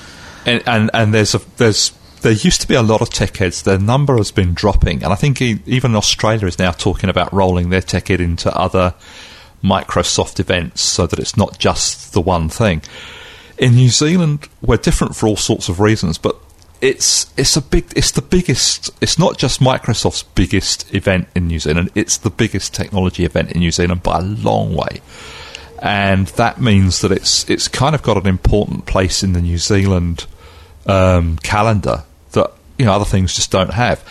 [0.45, 1.91] And, and and there's a there's
[2.21, 3.63] there used to be a lot of TechEds.
[3.63, 7.69] Their number has been dropping, and I think even Australia is now talking about rolling
[7.69, 8.93] their TechEd into other
[9.63, 12.81] Microsoft events, so that it's not just the one thing.
[13.57, 16.35] In New Zealand, we're different for all sorts of reasons, but
[16.81, 18.89] it's it's a big it's the biggest.
[19.01, 21.89] It's not just Microsoft's biggest event in New Zealand.
[21.95, 25.01] It's the biggest technology event in New Zealand by a long way
[25.81, 29.57] and that means that it's it's kind of got an important place in the New
[29.57, 30.25] Zealand
[30.85, 34.03] um, calendar that you know other things just don't have,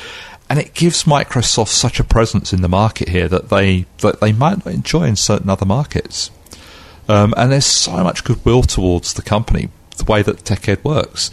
[0.51, 4.33] and it gives Microsoft such a presence in the market here that they that they
[4.33, 6.31] might not enjoy in certain other markets.
[7.09, 11.31] Um, and there's so much goodwill towards the company, the way that TechEd works.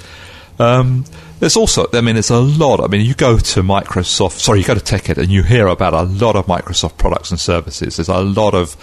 [0.58, 1.04] Um,
[1.40, 2.80] there's also, I mean, there's a lot.
[2.80, 5.94] I mean, you go to Microsoft, sorry, you go to TechEd and you hear about
[5.94, 7.98] a lot of Microsoft products and services.
[7.98, 8.78] There's a lot of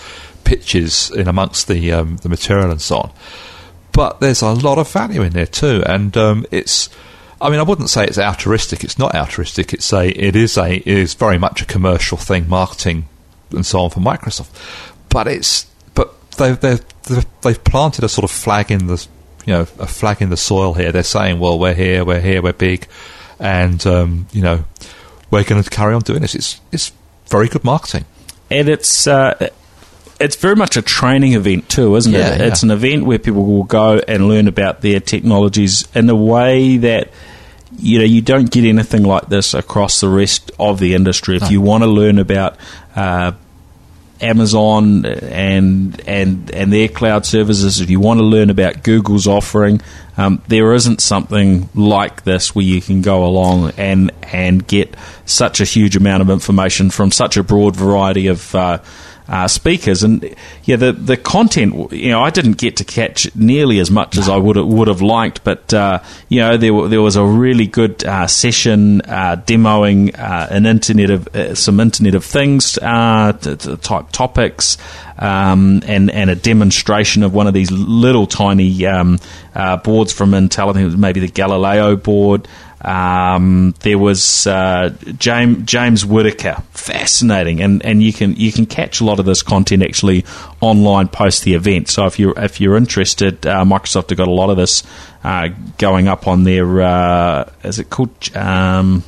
[0.44, 3.12] pitches in amongst the um, the material and so on.
[3.92, 6.88] But there's a lot of value in there too, and um, it's.
[7.42, 8.84] I mean, I wouldn't say it's altruistic.
[8.84, 9.72] It's not altruistic.
[9.74, 10.08] It's a.
[10.08, 10.76] It is a.
[10.76, 13.06] It is very much a commercial thing, marketing
[13.50, 14.48] and so on for Microsoft.
[15.08, 15.66] But it's.
[15.94, 16.78] But they they
[17.08, 19.06] they've, they've planted a sort of flag in the.
[19.44, 20.92] You know, a flag in the soil here.
[20.92, 22.86] They're saying, "Well, we're here, we're here, we're big,"
[23.40, 24.64] and um, you know,
[25.32, 26.36] we're going to carry on doing this.
[26.36, 26.92] It's it's
[27.28, 28.04] very good marketing.
[28.52, 29.48] and it's uh,
[30.20, 32.40] it's very much a training event too, isn't Yeah, it?
[32.40, 32.46] yeah.
[32.46, 36.76] It's an event where people will go and learn about their technologies in a way
[36.76, 37.10] that
[37.78, 41.36] you know you don't get anything like this across the rest of the industry.
[41.36, 41.48] If No.
[41.50, 42.56] you want to learn about
[42.94, 43.32] uh,
[44.20, 49.80] Amazon and and and their cloud services, if you want to learn about Google's offering,
[50.16, 54.94] um, there isn't something like this where you can go along and and get
[55.26, 58.54] such a huge amount of information from such a broad variety of.
[58.54, 58.78] Uh,
[59.28, 60.02] uh, speakers.
[60.02, 64.18] And yeah, the the content, you know, I didn't get to catch nearly as much
[64.18, 67.66] as I would would have liked, but uh, you know, there there was a really
[67.66, 74.10] good uh, session uh, demoing uh, an internet of uh, some Internet of Things type
[74.12, 74.78] topics.
[75.18, 79.20] Um, and and a demonstration of one of these little tiny um,
[79.84, 80.70] boards from Intel.
[80.70, 82.48] I think it was maybe the Galileo board.
[82.82, 89.00] Um, there was uh, James James Whittaker, fascinating, and, and you can you can catch
[89.00, 90.24] a lot of this content actually
[90.60, 91.88] online post the event.
[91.88, 94.82] So if you're if you're interested, uh, Microsoft have got a lot of this
[95.22, 99.04] uh, going up on their uh, is it called um,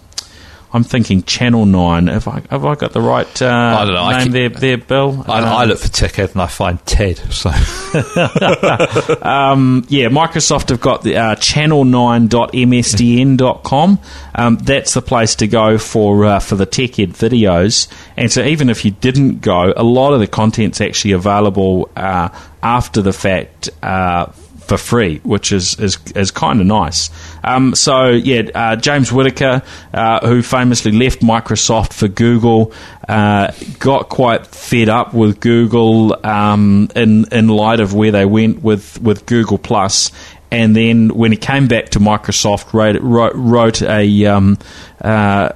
[0.74, 2.08] I'm thinking Channel Nine.
[2.08, 4.10] Have I have I got the right uh, I don't know.
[4.10, 5.24] name there, there, Bill?
[5.28, 7.18] I, I, look for TechEd and I find Ted.
[7.32, 7.50] So,
[9.22, 14.00] um, yeah, Microsoft have got the uh, channel9.msdn.com.
[14.34, 17.86] Um, that's the place to go for uh, for the TechEd videos.
[18.16, 22.30] And so, even if you didn't go, a lot of the content's actually available uh,
[22.64, 24.26] after the fact uh,
[24.64, 27.10] for free, which is is, is kind of nice.
[27.42, 32.72] Um, so yeah, uh, James Whittaker, uh, who famously left Microsoft for Google,
[33.08, 38.62] uh, got quite fed up with Google um, in in light of where they went
[38.62, 40.10] with with Google Plus.
[40.50, 44.56] And then when he came back to Microsoft, wrote, wrote, wrote a um,
[45.00, 45.48] uh,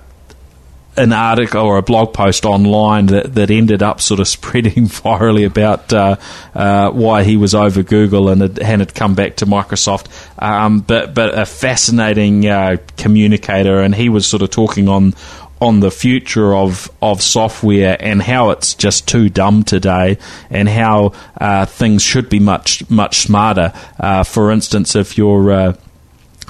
[0.99, 5.47] an article or a blog post online that, that ended up sort of spreading virally
[5.47, 6.17] about uh,
[6.55, 10.07] uh, why he was over Google and had, had come back to Microsoft.
[10.41, 15.15] Um, but but a fascinating uh, communicator, and he was sort of talking on
[15.61, 20.17] on the future of, of software and how it's just too dumb today,
[20.51, 23.73] and how uh, things should be much much smarter.
[23.99, 25.73] Uh, for instance, if you're uh,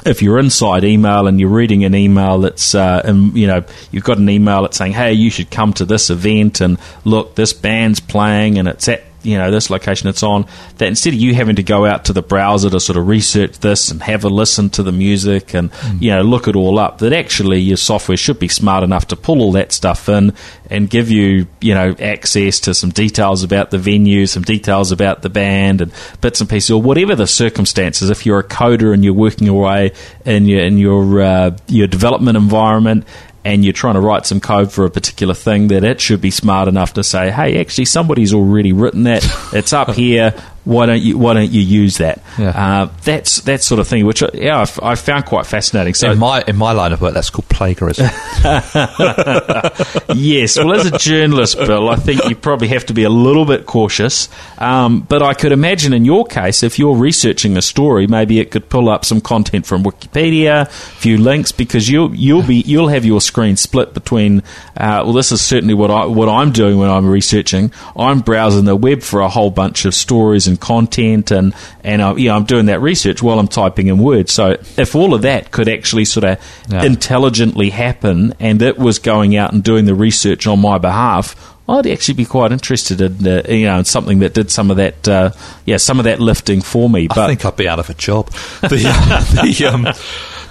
[0.06, 4.04] if you're inside email and you're reading an email that's, uh, and, you know, you've
[4.04, 7.52] got an email that's saying, hey, you should come to this event and look, this
[7.52, 11.34] band's playing and it's at you know this location it's on that instead of you
[11.34, 14.28] having to go out to the browser to sort of research this and have a
[14.28, 16.02] listen to the music and mm.
[16.02, 19.16] you know look it all up that actually your software should be smart enough to
[19.16, 20.32] pull all that stuff in
[20.70, 25.22] and give you you know access to some details about the venue some details about
[25.22, 29.04] the band and bits and pieces or whatever the circumstances if you're a coder and
[29.04, 29.92] you're working away
[30.24, 33.04] in your in your uh, your development environment
[33.48, 36.30] and you're trying to write some code for a particular thing, that it should be
[36.30, 39.24] smart enough to say, hey, actually, somebody's already written that.
[39.54, 40.34] It's up here
[40.68, 42.22] why don't you why don't you use that?
[42.36, 42.50] Yeah.
[42.50, 45.94] Uh, that's that sort of thing, which uh, yeah, I've, I found quite fascinating.
[45.94, 48.04] So in my in my line of work, that's called plagiarism.
[50.14, 53.46] yes, well, as a journalist, Bill, I think you probably have to be a little
[53.46, 54.28] bit cautious.
[54.58, 58.50] Um, but I could imagine in your case, if you're researching a story, maybe it
[58.50, 62.88] could pull up some content from Wikipedia, a few links, because you'll you'll be you'll
[62.88, 64.42] have your screen split between.
[64.76, 67.72] Uh, well, this is certainly what I what I'm doing when I'm researching.
[67.96, 72.14] I'm browsing the web for a whole bunch of stories and content, and and uh,
[72.16, 74.28] you know, I'm doing that research while I'm typing in Word.
[74.28, 76.84] So if all of that could actually sort of yeah.
[76.84, 81.36] intelligently happen, and it was going out and doing the research on my behalf,
[81.68, 85.06] I'd actually be quite interested in uh, you know something that did some of that
[85.06, 85.30] uh,
[85.66, 87.08] yeah some of that lifting for me.
[87.08, 88.30] But I think I'd be out of a job.
[88.60, 89.86] The, uh, the, um,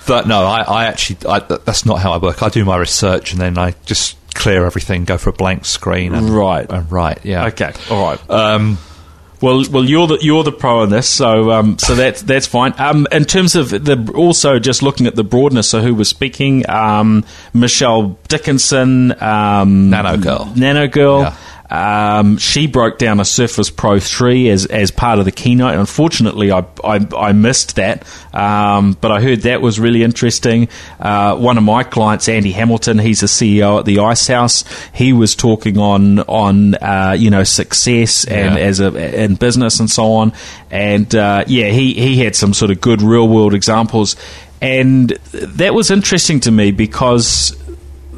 [0.08, 2.42] but no, I, I actually I, that's not how I work.
[2.42, 6.14] I do my research and then I just clear everything, go for a blank screen,
[6.14, 8.30] and, right, and right, yeah, okay, all right.
[8.30, 8.78] Um,
[9.42, 12.74] well, well, you're the you're the pro in this, so um, so that's that's fine.
[12.78, 16.68] Um, in terms of the also just looking at the broadness of who was speaking,
[16.70, 17.24] um,
[17.54, 21.22] Michelle Dickinson, um, Nano Girl, Nano Girl.
[21.22, 21.36] Yeah.
[21.70, 25.76] Um, she broke down a Surface Pro 3 as, as part of the keynote.
[25.76, 30.70] Unfortunately, I, I, I missed that, um, but I heard that was really interesting.
[31.00, 34.64] Uh, one of my clients, Andy Hamilton, he's a CEO at the Ice House.
[34.94, 38.64] He was talking on on uh, you know success and yeah.
[38.64, 40.34] as a in business and so on.
[40.72, 44.16] And uh, yeah, he he had some sort of good real world examples,
[44.62, 47.56] and that was interesting to me because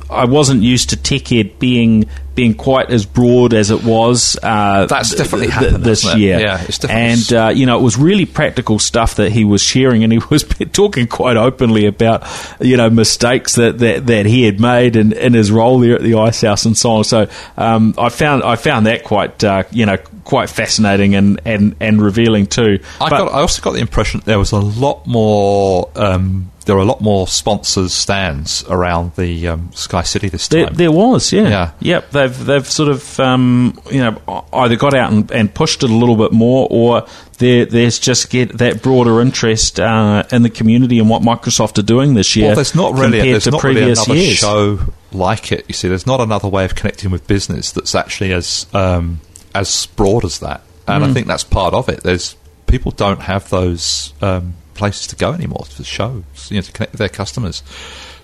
[0.10, 4.39] I wasn't used to TechEd being being quite as broad as it was.
[4.41, 6.39] Uh, That's definitely th- happened this year.
[6.39, 10.06] Yeah, it's and uh, you know, it was really practical stuff that he was sharing,
[10.06, 12.23] and he was talking quite openly about
[12.62, 16.02] you know mistakes that, that, that he had made in, in his role there at
[16.02, 17.04] the Ice House and so on.
[17.04, 19.97] So um, I found I found that quite uh, you know
[20.30, 22.80] quite fascinating and, and, and revealing too.
[23.02, 25.89] I, but, got, I also got the impression there was a lot more.
[25.95, 30.65] Um, there were a lot more sponsors stands around the um, Sky City this time.
[30.65, 31.71] There, there was, yeah, yeah.
[31.80, 35.84] Yep, they've they've they've sort of um, you know either got out and, and, pushed
[35.84, 40.50] it a little bit more, or there's just get that broader interest uh, in the
[40.50, 42.48] community and what Microsoft are doing this year.
[42.48, 44.38] Well, there's not really there's not really another years.
[44.38, 44.80] show
[45.12, 45.66] like it.
[45.68, 49.22] You see, there's not another way of connecting with business that's actually as um,
[49.56, 51.10] as broad as that, and mm.
[51.10, 52.03] I think that's part of it.
[52.03, 52.36] There's
[52.68, 56.93] people don't have those um, places to go anymore for shows, you know, to connect
[56.93, 57.64] with their customers.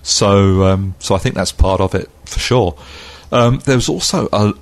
[0.02, 2.78] So, um, so I think that's part of it for sure.
[3.32, 4.54] Um, there was also a,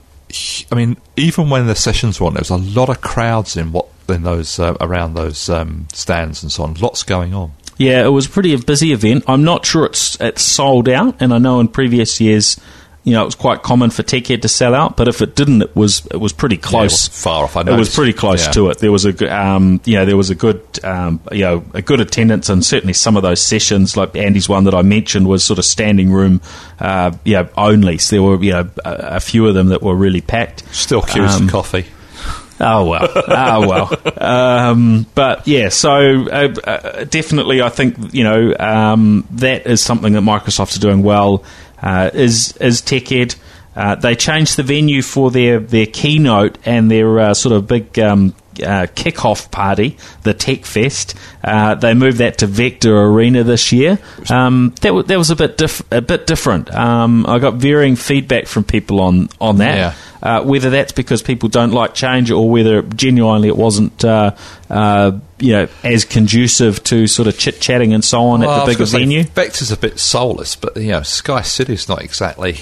[0.71, 3.73] I mean, even when the sessions were on, there was a lot of crowds in
[3.73, 6.75] what in those uh, around those um, stands and so on.
[6.75, 7.53] Lots going on.
[7.77, 9.25] Yeah, it was pretty a busy event.
[9.27, 12.59] I'm not sure it's it's sold out, and I know in previous years
[13.05, 15.61] you know, it was quite common for TechEd to sell out, but if it didn't,
[15.61, 17.07] it was it was pretty close.
[17.07, 17.55] Yeah, far off.
[17.55, 17.75] I know.
[17.75, 18.53] it was pretty close yeah.
[18.53, 18.79] to it.
[18.79, 22.01] There was a um, you know there was a good um, you know a good
[22.01, 25.59] attendance, and certainly some of those sessions, like Andy's one that I mentioned, was sort
[25.59, 26.41] of standing room,
[26.81, 27.99] uh, you know, only.
[27.99, 30.65] So there were you know a, a, few of them that were really packed.
[30.75, 31.87] Still queues um, for coffee.
[32.59, 34.15] Oh well, oh well.
[34.17, 40.15] Um, but yeah, so uh, uh, definitely, I think you know um, that is something
[40.15, 41.45] that Microsoft are doing well
[41.85, 43.37] uh, is is TechEd.
[43.77, 47.99] Uh, they changed the venue for their, their keynote and their uh, sort of big
[47.99, 51.15] um, uh, kickoff party, the Tech Fest.
[51.43, 53.99] Uh, they moved that to Vector Arena this year.
[54.31, 56.73] Um, that, w- that was a bit diff- a bit different.
[56.73, 59.77] Um, I got varying feedback from people on on that.
[59.77, 59.95] Yeah.
[60.23, 64.35] Uh, whether that's because people don't like change or whether genuinely it wasn't uh,
[64.71, 68.65] uh, you know as conducive to sort of chit chatting and so on well, at
[68.65, 69.25] the bigger venue.
[69.25, 72.57] Vector's a bit soulless, but you know Sky City's not exactly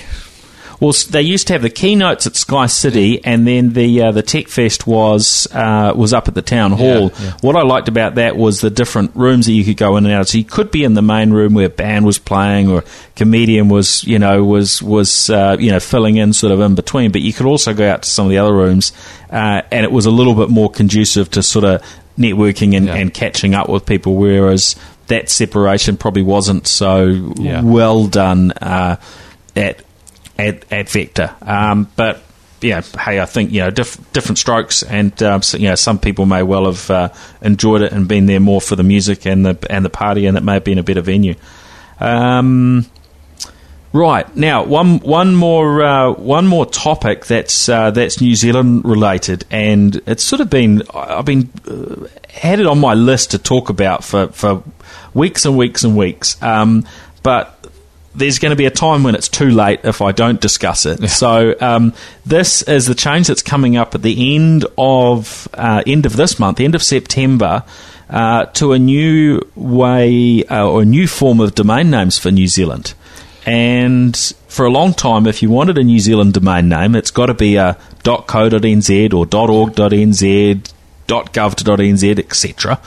[0.82, 4.20] well, they used to have the keynotes at Sky City, and then the uh, the
[4.20, 7.12] Tech Fest was uh, was up at the town hall.
[7.12, 7.36] Yeah, yeah.
[7.40, 10.12] What I liked about that was the different rooms that you could go in and
[10.12, 10.26] out.
[10.26, 12.84] So you could be in the main room where a band was playing or a
[13.14, 17.12] comedian was you know was was uh, you know filling in sort of in between,
[17.12, 18.90] but you could also go out to some of the other rooms,
[19.30, 21.80] uh, and it was a little bit more conducive to sort of
[22.18, 22.96] networking and, yeah.
[22.96, 24.16] and catching up with people.
[24.16, 24.74] Whereas
[25.06, 28.96] that separation probably wasn't so well done uh,
[29.54, 29.84] at
[30.48, 31.34] at, at Vector.
[31.42, 32.22] Um, but
[32.60, 35.98] yeah, hey, I think you know diff- different strokes, and um, so, you know some
[35.98, 37.08] people may well have uh,
[37.40, 40.36] enjoyed it and been there more for the music and the and the party, and
[40.36, 41.34] it may have been a better venue.
[41.98, 42.86] Um,
[43.92, 49.44] right now, one one more uh, one more topic that's uh, that's New Zealand related,
[49.50, 53.70] and it's sort of been I've been uh, had it on my list to talk
[53.70, 54.62] about for for
[55.14, 56.86] weeks and weeks and weeks, um,
[57.22, 57.61] but
[58.14, 61.00] there's going to be a time when it's too late if I don't discuss it.
[61.00, 61.06] Yeah.
[61.08, 61.94] So um,
[62.26, 66.38] this is the change that's coming up at the end of uh, end of this
[66.38, 67.64] month, end of September,
[68.10, 72.48] uh, to a new way uh, or a new form of domain names for New
[72.48, 72.94] Zealand.
[73.44, 77.26] And for a long time, if you wanted a New Zealand domain name, it's got
[77.26, 80.72] to be a .co.nz or .org.nz,
[81.08, 82.80] .gov.nz, etc.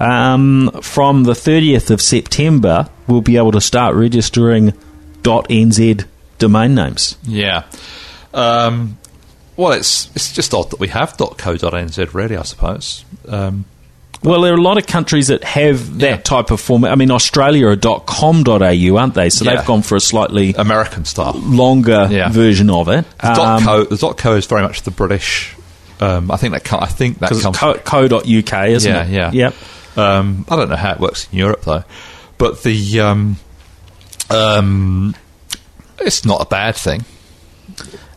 [0.00, 4.72] Um, from the 30th of September, we'll be able to start registering
[5.22, 6.04] .nz
[6.38, 7.16] domain names.
[7.22, 7.64] Yeah.
[8.32, 8.98] Um,
[9.56, 13.04] well, it's it's just odd that we have .co.nz really, I suppose.
[13.28, 13.66] Um,
[14.22, 16.16] well, there are a lot of countries that have that yeah.
[16.18, 16.92] type of format.
[16.92, 19.30] I mean, Australia are .com.au, aren't they?
[19.30, 19.56] So yeah.
[19.56, 22.28] they've gone for a slightly American style, longer yeah.
[22.28, 23.04] version of it.
[23.20, 25.56] The, um, .co, the .co is very much the British.
[26.00, 29.10] Um, I think that I think that comes co, co.uk, isn't yeah, it?
[29.10, 29.54] Yeah, Yep.
[29.96, 31.84] Um, I don't know how it works in Europe though,
[32.38, 33.36] but the um,
[34.30, 35.14] um,
[36.00, 37.04] it's not a bad thing.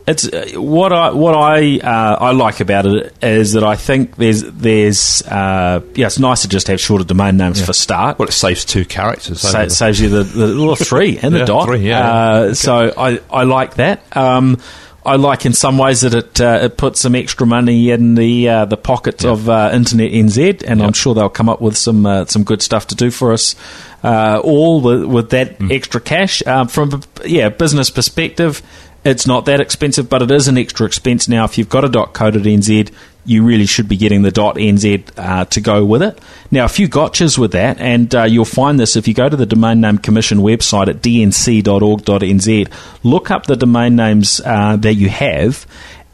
[0.06, 4.16] It's uh, what I what I uh, I like about it is that I think
[4.16, 7.66] there's there's uh, yeah it's nice to just have shorter domain names yeah.
[7.66, 8.18] for start.
[8.18, 9.40] Well, it saves two characters.
[9.40, 11.66] Sa- it saves you the, the little three and the dot.
[11.66, 12.10] Three, yeah.
[12.10, 12.54] Uh, okay.
[12.54, 14.14] So I I like that.
[14.14, 14.58] Um,
[15.06, 18.48] I like in some ways that it uh, it puts some extra money in the
[18.48, 19.32] uh, the pocket yep.
[19.32, 20.86] of uh, Internet NZ, and yep.
[20.86, 23.54] I'm sure they'll come up with some uh, some good stuff to do for us
[24.02, 25.72] uh, all with, with that mm.
[25.72, 26.46] extra cash.
[26.46, 28.62] Um, from yeah business perspective,
[29.04, 31.44] it's not that expensive, but it is an extra expense now.
[31.44, 32.92] If you've got a .co.nz,
[33.24, 36.18] you really should be getting the .nz uh, to go with it.
[36.50, 39.36] Now, a few gotchas with that, and uh, you'll find this if you go to
[39.36, 42.72] the Domain Name Commission website at dnc.org.nz,
[43.02, 45.66] look up the domain names uh, that you have,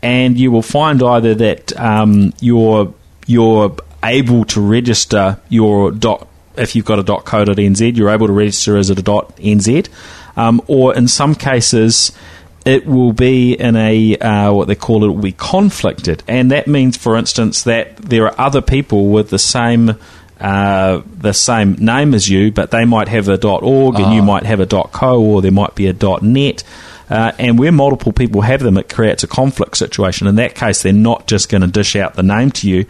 [0.02, 2.94] and you will find either that um, you're
[3.26, 5.92] you're able to register your
[6.56, 9.88] if you've got a .co.nz, you're able to register as a .nz,
[10.36, 12.12] um, or in some cases
[12.64, 16.66] it will be in a uh, what they call it will be conflicted, and that
[16.66, 19.96] means, for instance, that there are other people with the same
[20.40, 24.24] uh, the same name as you, but they might have a .org and you ah.
[24.24, 26.62] might have a .co, or there might be a .net.
[27.10, 30.28] Uh, and where multiple people have them, it creates a conflict situation.
[30.28, 32.86] In that case, they're not just going to dish out the name to you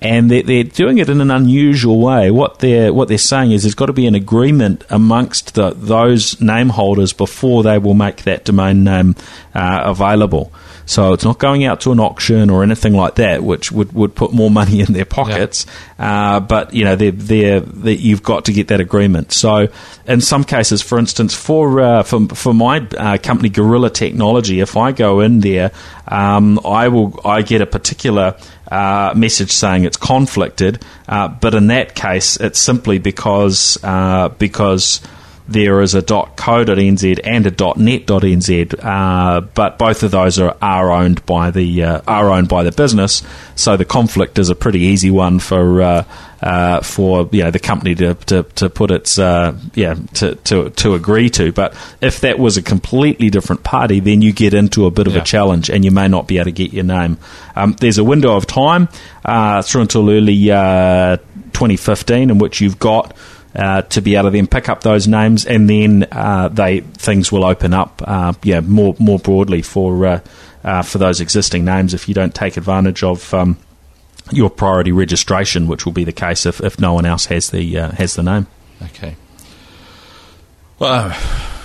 [0.00, 2.30] and they're, they're, doing it in an unusual way.
[2.30, 6.40] What they're what they're saying is there's got to be an agreement amongst the, those
[6.40, 9.16] name holders before they will make that domain name
[9.54, 10.52] uh, available.
[10.86, 14.14] So it's not going out to an auction or anything like that, which would, would
[14.14, 15.66] put more money in their pockets.
[15.98, 16.36] Yeah.
[16.36, 19.32] Uh, but you know, they're, they're, they're, you've got to get that agreement.
[19.32, 19.68] So
[20.06, 24.76] in some cases, for instance, for uh, for, for my uh, company, Gorilla Technology, if
[24.76, 25.72] I go in there,
[26.08, 28.36] um, I will I get a particular
[28.74, 35.00] uh, message saying it's conflicted, uh, but in that case, it's simply because uh, because
[35.46, 41.24] there is a .co.nz and a .net.nz, uh, but both of those are, are owned
[41.26, 43.22] by the uh, are owned by the business.
[43.54, 46.04] So the conflict is a pretty easy one for uh,
[46.40, 50.70] uh for you know the company to, to, to put its uh, yeah to, to
[50.70, 51.52] to agree to.
[51.52, 55.14] But if that was a completely different party, then you get into a bit of
[55.14, 55.20] yeah.
[55.20, 57.18] a challenge, and you may not be able to get your name.
[57.54, 58.88] Um, there's a window of time
[59.26, 63.14] uh, through until early 2015 in which you've got
[63.54, 67.30] uh, to be able to then pick up those names, and then uh, they things
[67.30, 70.20] will open up, uh, yeah, more more broadly for uh,
[70.64, 73.32] uh, for those existing names if you don't take advantage of.
[73.32, 73.58] Um,
[74.30, 77.78] your priority registration, which will be the case if, if no one else has the
[77.78, 78.46] uh, has the name.
[78.82, 79.16] Okay.
[80.78, 81.14] Well,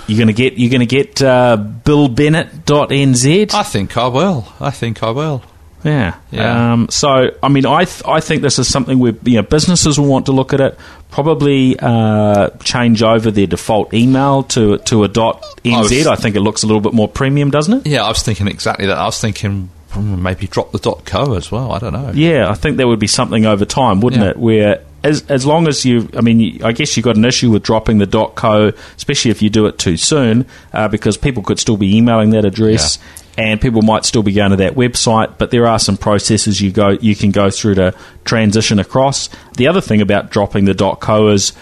[0.06, 3.54] you're going to get you're to get uh, billbennett.nz.
[3.54, 4.46] I think I will.
[4.60, 5.42] I think I will.
[5.82, 6.16] Yeah.
[6.30, 6.72] yeah.
[6.72, 9.98] Um, so, I mean, I th- I think this is something where you know businesses
[9.98, 10.78] will want to look at it.
[11.10, 15.74] Probably uh, change over their default email to to a dot nz.
[15.74, 17.86] I, was, I think it looks a little bit more premium, doesn't it?
[17.86, 18.96] Yeah, I was thinking exactly that.
[18.96, 21.72] I was thinking hmm, maybe drop the dot co as well.
[21.72, 22.12] I don't know.
[22.14, 24.30] Yeah, I think there would be something over time, wouldn't yeah.
[24.30, 24.36] it?
[24.36, 27.62] Where as as long as you, I mean, I guess you've got an issue with
[27.62, 31.58] dropping the dot .co, especially if you do it too soon, uh, because people could
[31.58, 32.98] still be emailing that address,
[33.40, 36.70] and people might still be going to that website, but there are some processes you
[36.70, 37.94] go you can go through to
[38.26, 39.30] transition across.
[39.56, 41.54] The other thing about dropping the .co is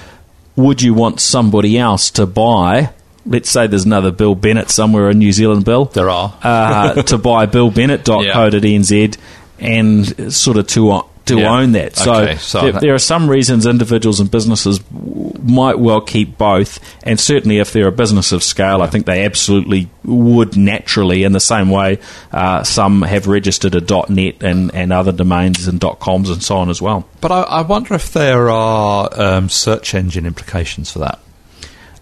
[0.56, 2.90] would you want somebody else to buy
[3.24, 5.84] let's say there's another Bill Bennett somewhere in New Zealand, Bill.
[5.84, 6.34] There are.
[6.42, 9.16] uh, to buy billbennett.co.nz
[9.60, 9.66] yeah.
[9.68, 11.50] and sort of to to yeah.
[11.50, 11.96] own that.
[11.96, 16.78] So, okay, so there, there, are some reasons individuals and businesses might well keep both,
[17.04, 18.84] and certainly if they're a business of scale, yeah.
[18.84, 21.24] I think they absolutely would naturally.
[21.24, 21.98] In the same way,
[22.32, 26.42] uh, some have registered a dot .net and, and other domains and dot .coms and
[26.42, 27.08] so on as well.
[27.20, 31.20] But I, I wonder if there are um, search engine implications for that.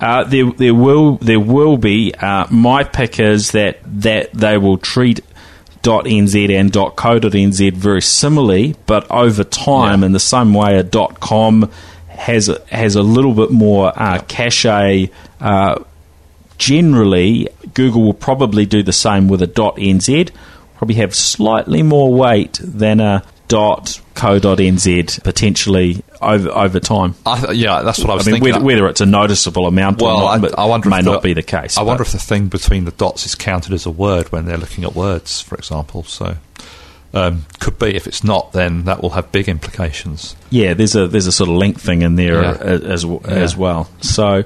[0.01, 2.15] Uh, there, there will there will be.
[2.15, 5.21] Uh, my pick is that that they will treat
[5.87, 10.07] .nz and .co.nz very similarly, but over time, yeah.
[10.07, 11.71] in the same way a .com
[12.09, 15.11] has a, has a little bit more uh, cachet.
[15.41, 15.83] Uh,
[16.59, 20.31] generally, Google will probably do the same with a .nz.
[20.77, 23.23] Probably have slightly more weight than a
[24.17, 27.15] .co.nz potentially over over time.
[27.25, 28.55] I, yeah, that's what I was I mean, thinking.
[28.55, 31.35] Whether, whether, it's a noticeable amount well, or not, I, I wonder may not be
[31.35, 31.77] the case.
[31.77, 34.59] I wonder if the thing between the dots is counted as a word when they're
[34.59, 36.05] looking at words, for example.
[36.05, 36.37] So.
[37.15, 37.97] Um, could be.
[37.97, 40.37] If it's not, then that will have big implications.
[40.51, 42.57] Yeah, there's a there's a sort of link thing in there yeah.
[42.61, 43.21] as as, yeah.
[43.27, 43.89] as well.
[44.03, 44.43] So,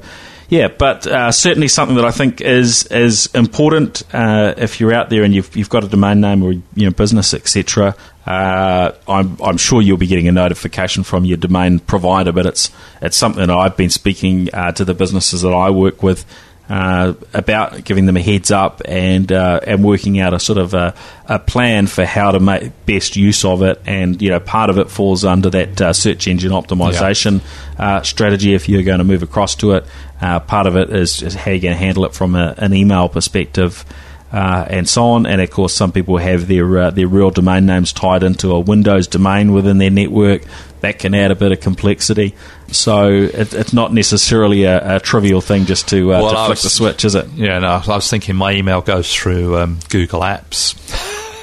[0.50, 5.08] yeah, but uh, certainly something that I think is is important uh, if you're out
[5.08, 7.94] there and you've you've got a domain name or you know business etc.
[8.26, 12.70] Uh, I'm, I'm sure you'll be getting a notification from your domain provider, but it's
[13.00, 16.24] it's something that I've been speaking uh, to the businesses that I work with
[16.70, 20.72] uh, about giving them a heads up and uh, and working out a sort of
[20.72, 20.94] a,
[21.26, 23.82] a, plan for how to make best use of it.
[23.86, 27.96] And you know, part of it falls under that uh, search engine optimization yeah.
[27.96, 28.54] Uh, strategy.
[28.54, 29.84] If you're going to move across to it,
[30.20, 33.08] part of it is, is, how you're going to handle it from a, an email
[33.08, 33.84] perspective
[34.32, 35.26] uh, and so on.
[35.26, 38.60] And of course, some people have their uh, their real domain names tied into a
[38.60, 40.42] Windows domain within their network.
[40.80, 42.34] That can add a bit of complexity.
[42.68, 46.48] So it, it's not necessarily a, a, trivial thing just to, uh, well, to flick
[46.50, 47.28] was, the switch, is it?
[47.34, 47.82] Yeah, no.
[47.86, 50.74] I was thinking my email goes through um, Google Apps,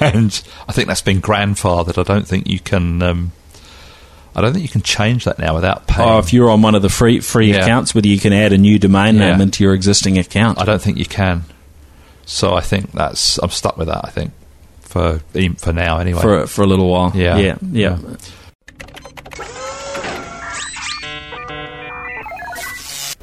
[0.00, 1.98] and I think that's been grandfathered.
[1.98, 3.02] I don't think you can.
[3.02, 3.32] Um,
[4.34, 6.08] I don't think you can change that now without paying.
[6.08, 7.62] Oh, if you're on one of the free free yeah.
[7.62, 9.32] accounts, whether you can add a new domain yeah.
[9.32, 10.60] name into your existing account.
[10.60, 11.44] I don't think you can.
[12.28, 14.04] So I think that's I'm stuck with that.
[14.04, 14.32] I think
[14.80, 15.20] for
[15.56, 16.20] for now anyway.
[16.20, 17.10] For for a little while.
[17.14, 17.38] Yeah.
[17.38, 17.56] Yeah.
[17.72, 17.98] Yeah.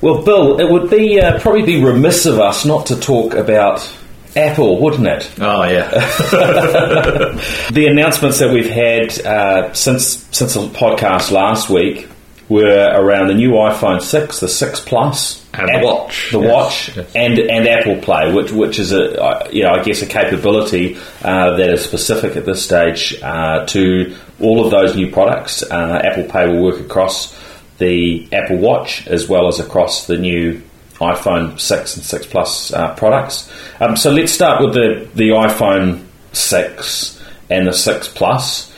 [0.01, 3.87] Well, Bill, it would be uh, probably be remiss of us not to talk about
[4.35, 5.31] Apple, wouldn't it?
[5.39, 5.89] Oh yeah.
[7.71, 12.09] the announcements that we've had uh, since since the podcast last week
[12.49, 16.95] were around the new iPhone 6, the 6 Plus, And the watch, the yes, watch,
[16.97, 17.11] yes.
[17.15, 20.97] and and Apple Pay, which which is a uh, you know I guess a capability
[21.23, 25.63] uh, that is specific at this stage uh, to all of those new products.
[25.63, 27.35] Uh, Apple Pay will work across
[27.79, 30.61] the Apple Watch as well as across the new
[30.99, 33.51] iPhone 6 and 6 Plus uh, products.
[33.79, 38.71] Um, so let's start with the the iPhone 6 and the 6 Plus.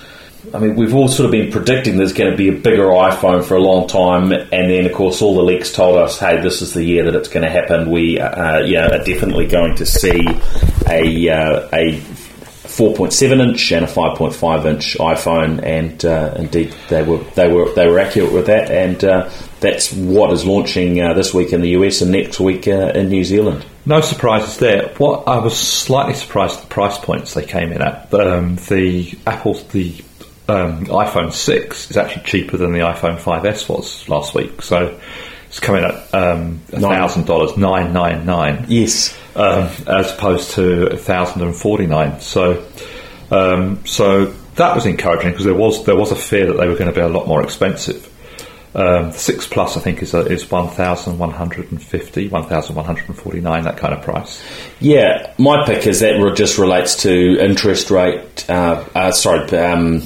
[0.53, 3.43] I mean, we've all sort of been predicting there's going to be a bigger iPhone
[3.43, 6.61] for a long time, and then of course all the leaks told us, hey, this
[6.61, 7.91] is the year that it's going to happen.
[7.91, 10.25] We, uh, know, are definitely going to see
[10.87, 12.01] a uh, a
[12.77, 17.87] 4.7 inch and a 5.5 inch iPhone, and uh, indeed they were they were they
[17.87, 19.29] were accurate with that, and uh,
[19.59, 23.09] that's what is launching uh, this week in the US and next week uh, in
[23.09, 23.65] New Zealand.
[23.85, 24.93] No surprises there.
[24.97, 28.13] What I was slightly surprised at the price points they came in at.
[28.13, 30.03] Um, the Apple, the
[30.47, 34.61] um, iPhone 6 is actually cheaper than the iPhone 5S was last week.
[34.61, 34.99] So
[35.47, 38.65] it's coming at um, thousand dollars, nine nine nine.
[38.67, 39.17] Yes.
[39.35, 42.19] um, as opposed to 1,049.
[42.19, 42.65] So,
[43.31, 44.25] um, so
[44.55, 46.95] that was encouraging because there was there was a fear that they were going to
[46.95, 48.11] be a lot more expensive.
[48.78, 54.43] Um, six plus, I think, is a, is 1,150, 1,149, that kind of price.
[54.80, 58.47] Yeah, my pick is that just relates to interest rate.
[58.47, 60.03] Uh, uh, sorry, um,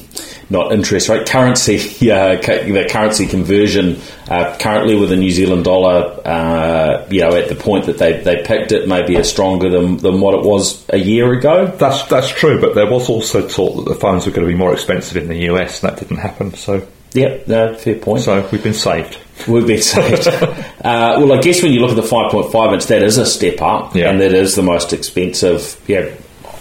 [0.49, 1.97] not interest rate, currency.
[2.11, 3.97] Uh, the currency conversion
[4.28, 6.19] uh, currently with the New Zealand dollar.
[6.26, 9.97] Uh, you know, at the point that they, they picked it, maybe is stronger than,
[9.97, 11.67] than what it was a year ago.
[11.67, 14.57] That's that's true, but there was also talk that the phones were going to be
[14.57, 16.53] more expensive in the US, and that didn't happen.
[16.53, 18.24] So, Yep, no, fair point.
[18.24, 19.18] so we've been saved.
[19.47, 20.28] We've been saved.
[20.28, 23.62] uh, well, I guess when you look at the 5.5 inch, that is a step
[23.62, 24.09] up, Yeah.
[24.09, 26.09] and that is the most expensive yeah,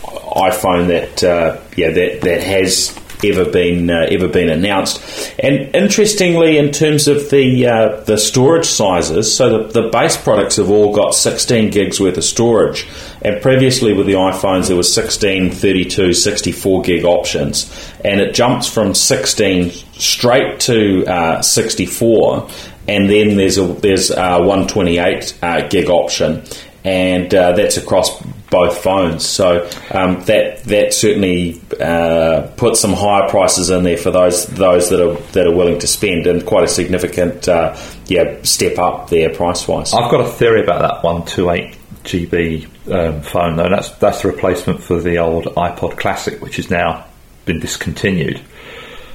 [0.03, 5.01] iPhone that uh, yeah that that has ever been uh, ever been announced.
[5.39, 10.57] And interestingly, in terms of the uh, the storage sizes, so the, the base products
[10.57, 12.87] have all got 16 gigs worth of storage,
[13.23, 18.67] and previously with the iPhones there was 16, 32, 64 gig options, and it jumps
[18.67, 22.49] from 16 straight to uh, 64,
[22.89, 26.43] and then there's a there's a 128 uh, gig option,
[26.85, 29.25] and uh, that's across both phones.
[29.25, 34.91] So um, that that certainly uh, puts some higher prices in there for those those
[34.91, 37.77] that are that are willing to spend, and quite a significant uh,
[38.07, 39.95] yeah step up there price wise.
[39.95, 43.69] I've got a theory about that 128 GB um, phone, though.
[43.69, 47.07] That's that's the replacement for the old iPod Classic, which has now
[47.45, 48.41] been discontinued.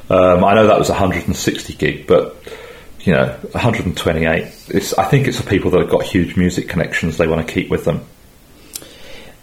[0.09, 2.35] Um, I know that was 160 gig, but
[2.99, 4.43] you know, 128.
[4.69, 7.53] It's, I think it's for people that have got huge music connections they want to
[7.53, 8.05] keep with them.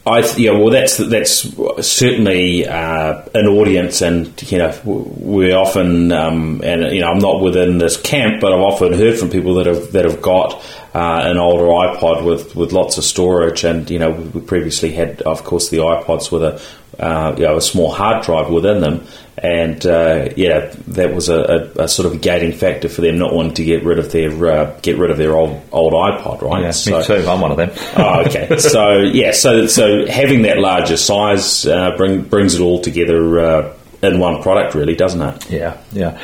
[0.05, 1.47] I yeah, well, that's that's
[1.87, 7.21] certainly uh, an audience, and you know, w- we often, um, and you know, I'm
[7.21, 10.55] not within this camp, but I've often heard from people that have that have got
[10.93, 15.23] uh, an older iPod with, with lots of storage, and you know, we previously had,
[15.23, 16.61] of course, the iPods with a
[16.99, 19.07] uh, you know a small hard drive within them,
[19.39, 23.19] and uh, yeah, that was a, a, a sort of a gating factor for them
[23.19, 26.43] not wanting to get rid of their uh, get rid of their old old iPod,
[26.43, 26.63] right?
[26.63, 27.29] Yeah, So- me too.
[27.29, 27.71] I'm one of them.
[27.97, 28.59] oh, okay.
[28.59, 33.75] So yeah, so so having that larger size uh, bring, brings it all together uh,
[34.03, 35.51] in one product, really, doesn't it?
[35.51, 36.21] Yeah, yeah.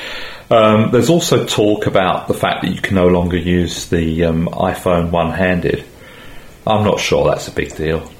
[0.50, 4.46] Um, there's also talk about the fact that you can no longer use the um,
[4.48, 5.84] iPhone one-handed.
[6.66, 8.10] I'm not sure that's a big deal.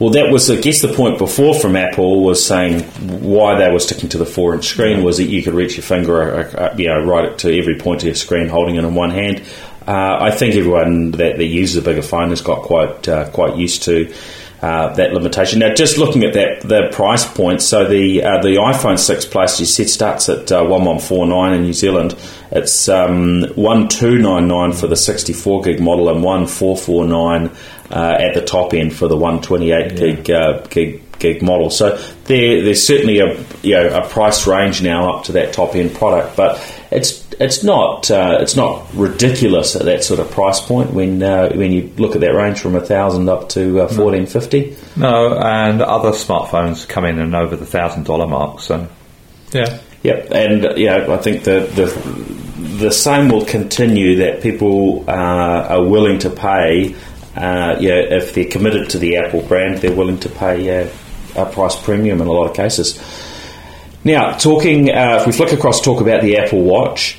[0.00, 2.84] Well, that was, I guess, the point before from Apple was saying
[3.20, 6.22] why they were sticking to the four-inch screen was that you could reach your finger,
[6.22, 9.10] uh, uh, you know, right to every point of your screen, holding it in one
[9.10, 9.42] hand.
[9.86, 13.56] Uh, I think everyone that, that uses a bigger phone has got quite uh, quite
[13.56, 14.10] used to
[14.62, 15.58] uh, that limitation.
[15.58, 19.58] Now, just looking at that the price point, so the uh, the iPhone six Plus
[19.58, 22.14] you said starts at uh, one one four nine in New Zealand.
[22.50, 26.76] It's um, one two nine nine for the sixty four gig model and one four
[26.76, 27.50] four nine
[27.90, 31.70] uh, at the top end for the one twenty eight gig uh, gig gig model.
[31.70, 35.74] So there, there's certainly a you know a price range now up to that top
[35.74, 36.60] end product, but
[36.90, 41.50] it's it's not uh, it's not ridiculous at that sort of price point when uh,
[41.54, 44.76] when you look at that range from a thousand up to uh, fourteen fifty.
[44.96, 48.60] No, and other smartphones come in and over the thousand dollar mark.
[48.60, 48.88] So,
[49.52, 51.86] yeah, Yep, and uh, you know, I think the the
[52.78, 56.94] the same will continue that people uh, are willing to pay.
[57.36, 60.88] Uh, yeah, if they're committed to the Apple brand, they're willing to pay uh,
[61.36, 62.98] a price premium in a lot of cases.
[64.04, 67.16] Now, talking, uh, if we flick across, talk about the Apple Watch.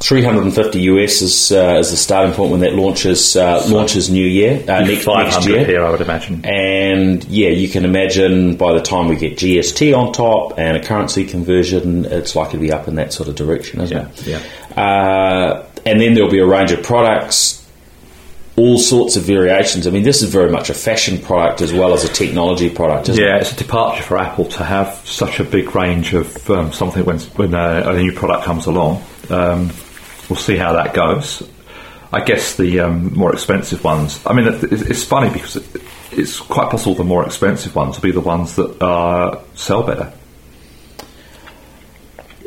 [0.00, 4.60] 350 US is, uh, is the starting point when that launches uh, launches New Year
[4.68, 5.64] uh, next, next year.
[5.64, 6.44] here, I would imagine.
[6.44, 10.82] And yeah, you can imagine by the time we get GST on top and a
[10.82, 14.42] currency conversion, it's likely to be up in that sort of direction, isn't Yeah, it?
[14.76, 14.82] yeah.
[14.82, 17.61] Uh, and then there'll be a range of products,
[18.56, 19.86] all sorts of variations.
[19.86, 23.08] I mean, this is very much a fashion product as well as a technology product,
[23.08, 23.42] isn't Yeah, it?
[23.42, 27.18] it's a departure for Apple to have such a big range of um, something when
[27.36, 29.02] when uh, a new product comes along.
[29.30, 29.70] Um,
[30.28, 31.42] we'll see how that goes.
[32.12, 34.20] I guess the um, more expensive ones.
[34.26, 35.64] I mean, it, it's it's funny because it,
[36.12, 40.12] it's quite possible the more expensive ones will be the ones that uh, sell better.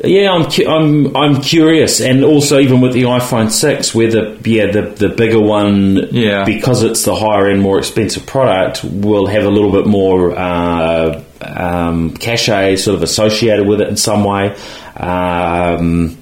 [0.04, 4.38] Yeah, I'm, cu- I'm I'm curious, and also even with the iPhone six, where the
[4.44, 6.44] yeah the the bigger one, Yeah.
[6.44, 11.22] because it's the higher end, more expensive product, will have a little bit more uh,
[11.40, 14.54] um, cachet sort of associated with it in some way.
[14.96, 16.18] Um,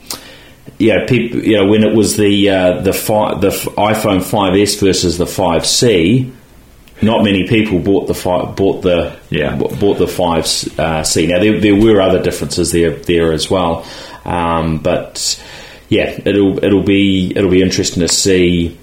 [0.78, 4.78] yeah, people, you know, when it was the uh, the fi- the f- iPhone 5s
[4.80, 6.30] versus the 5C,
[7.04, 9.54] not many people bought the fi- bought the Yeah.
[9.56, 11.28] bought the 5C.
[11.28, 13.84] Now there, there were other differences there there as well,
[14.24, 15.40] um, but
[15.88, 18.78] yeah, it'll it'll be it'll be interesting to see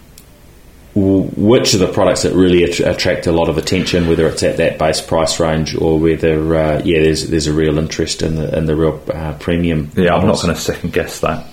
[0.94, 4.58] which of the products that really att- attract a lot of attention, whether it's at
[4.58, 8.58] that base price range or whether uh, yeah, there's there's a real interest in the
[8.58, 9.90] in the real uh, premium.
[9.96, 11.48] Yeah, I'm not going to second guess that.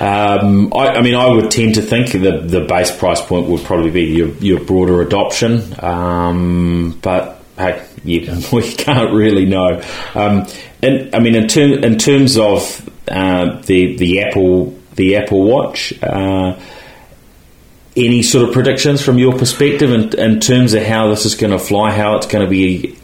[0.00, 3.64] Um, I, I mean, I would tend to think the the base price point would
[3.64, 9.82] probably be your, your broader adoption, um, but hey, you, we can't really know.
[10.14, 10.46] Um,
[10.82, 15.92] and I mean, in, in terms of uh, the the Apple the Apple Watch.
[16.02, 16.58] Uh,
[17.96, 21.50] any sort of predictions from your perspective in, in terms of how this is going
[21.50, 22.96] to fly, how it's going to be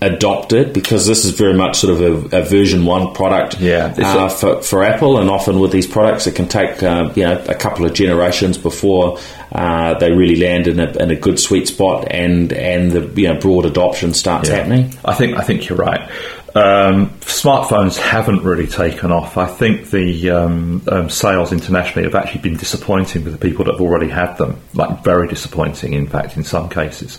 [0.00, 0.72] adopted?
[0.72, 4.62] Because this is very much sort of a, a version one product Yeah, uh, for,
[4.62, 7.84] for Apple, and often with these products, it can take uh, you know a couple
[7.86, 9.18] of generations before
[9.52, 13.28] uh, they really land in a, in a good sweet spot, and and the you
[13.28, 14.56] know broad adoption starts Yeah.
[14.56, 14.94] happening.
[15.04, 16.10] I think I think you're right.
[16.54, 19.36] Um, smartphones haven't really taken off.
[19.36, 23.72] I think the um, um, sales internationally have actually been disappointing for the people that
[23.72, 27.18] have already had them, like very disappointing, in fact, in some cases.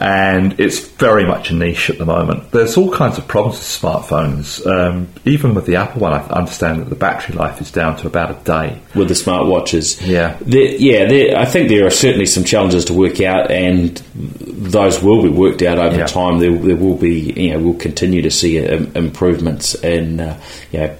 [0.00, 2.50] And it's very much a niche at the moment.
[2.50, 4.64] There's all kinds of problems with smartphones.
[4.66, 8.06] Um, even with the Apple one, I understand that the battery life is down to
[8.06, 8.80] about a day.
[8.94, 10.04] with the smartwatches.
[10.06, 10.36] Yeah.
[10.40, 11.06] There, yeah.
[11.06, 15.28] There, I think there are certainly some challenges to work out, and those will be
[15.28, 16.06] worked out over Yeah.
[16.06, 16.38] time.
[16.38, 20.38] There, there will be, you know, we'll continue to see um, improvements in, uh,
[20.72, 20.96] you know.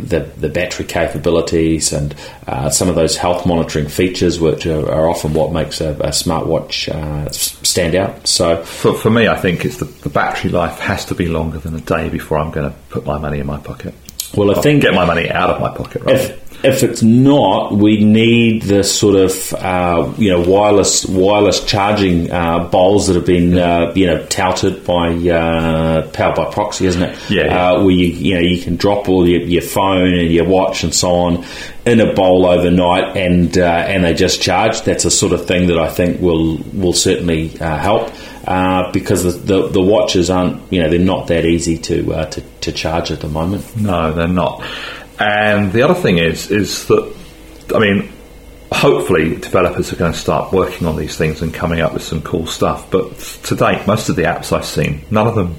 [0.00, 2.14] The, the battery capabilities and
[2.46, 6.08] uh, some of those health monitoring features, which are, are often what makes a, a
[6.10, 8.26] smartwatch uh, stand out.
[8.26, 11.58] So, For, for me, I think it's the, the battery life has to be longer
[11.58, 13.94] than a day before I'm going to put my money in my pocket.
[14.36, 16.16] well, I think Get my money out of my pocket, right?
[16.16, 22.30] if if it's not, we need the sort of uh, you know wireless wireless charging
[22.30, 27.02] uh, bowls that have been uh, you know touted by uh, powered by proxy, isn't
[27.02, 27.30] it?
[27.30, 27.70] Yeah, yeah.
[27.72, 30.84] Uh, where you you know you can drop all your, your phone and your watch
[30.84, 31.44] and so on
[31.84, 34.82] in a bowl overnight, and uh, and they just charge.
[34.82, 38.10] That's a sort of thing that I think will will certainly uh, help.
[38.46, 42.26] Uh, because the, the the watches aren't you know they're not that easy to uh,
[42.26, 43.76] to, to charge at the moment.
[43.76, 44.62] No, they're not.
[45.18, 47.14] And the other thing is, is that,
[47.74, 48.10] I mean,
[48.72, 52.22] hopefully developers are going to start working on these things and coming up with some
[52.22, 52.90] cool stuff.
[52.90, 55.56] But to date, most of the apps I've seen, none of them,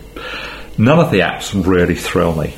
[0.77, 2.55] none of the apps really thrill me.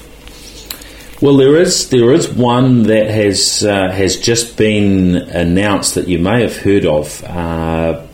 [1.19, 6.19] Well, there is there is one that has uh, has just been announced that you
[6.19, 7.23] may have heard of.
[7.23, 8.05] Uh,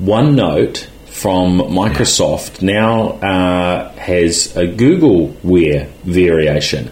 [0.00, 6.90] OneNote from Microsoft now uh, has a Google Wear variation,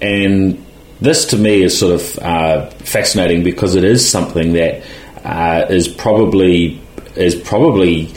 [0.00, 0.64] and
[1.00, 4.82] this to me is sort of uh, fascinating because it is something that
[5.24, 6.80] uh, is probably
[7.16, 8.12] is probably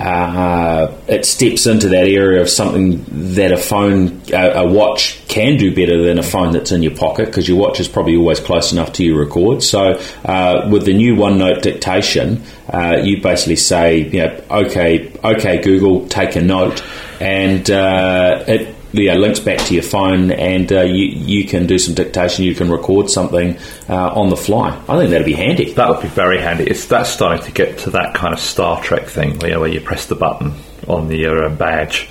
[0.00, 3.04] uh, it steps into that area of something
[3.34, 6.94] that a phone, a, a watch can do better than a phone that's in your
[6.96, 9.62] pocket because your watch is probably always close enough to your record.
[9.62, 12.42] So, uh, with the new OneNote dictation,
[12.72, 16.82] uh, you basically say, you know, okay, okay, Google, take a note,
[17.20, 21.78] and uh, it yeah, links back to your phone, and uh, you you can do
[21.78, 22.44] some dictation.
[22.44, 23.56] You can record something
[23.88, 24.70] uh, on the fly.
[24.88, 25.72] I think that'd be handy.
[25.72, 26.64] That would be very handy.
[26.64, 29.80] It's that's starting to get to that kind of Star Trek thing, know, where you
[29.80, 30.54] press the button
[30.88, 32.10] on the uh, badge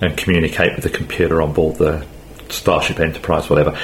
[0.00, 2.06] and communicate with the computer on board the
[2.48, 3.78] Starship Enterprise, whatever.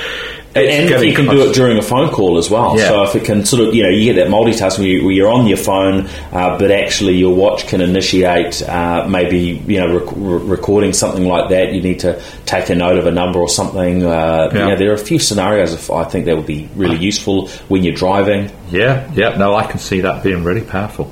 [0.55, 2.77] It's and you can do it during a phone call as well.
[2.77, 2.89] Yeah.
[2.89, 5.31] So if it can sort of, you know, you get that multitasking where, you, you're
[5.31, 10.13] on your phone, uh, but actually your watch can initiate uh, maybe, you know, rec-
[10.49, 11.73] recording something like that.
[11.73, 14.05] You need to take a note of a number or something.
[14.05, 14.59] Uh, Yeah.
[14.65, 17.49] You know, there are a few scenarios if I think that would be really useful
[17.69, 18.51] when you're driving.
[18.73, 19.37] Yeah, yeah.
[19.37, 21.11] No, I can see that being really powerful.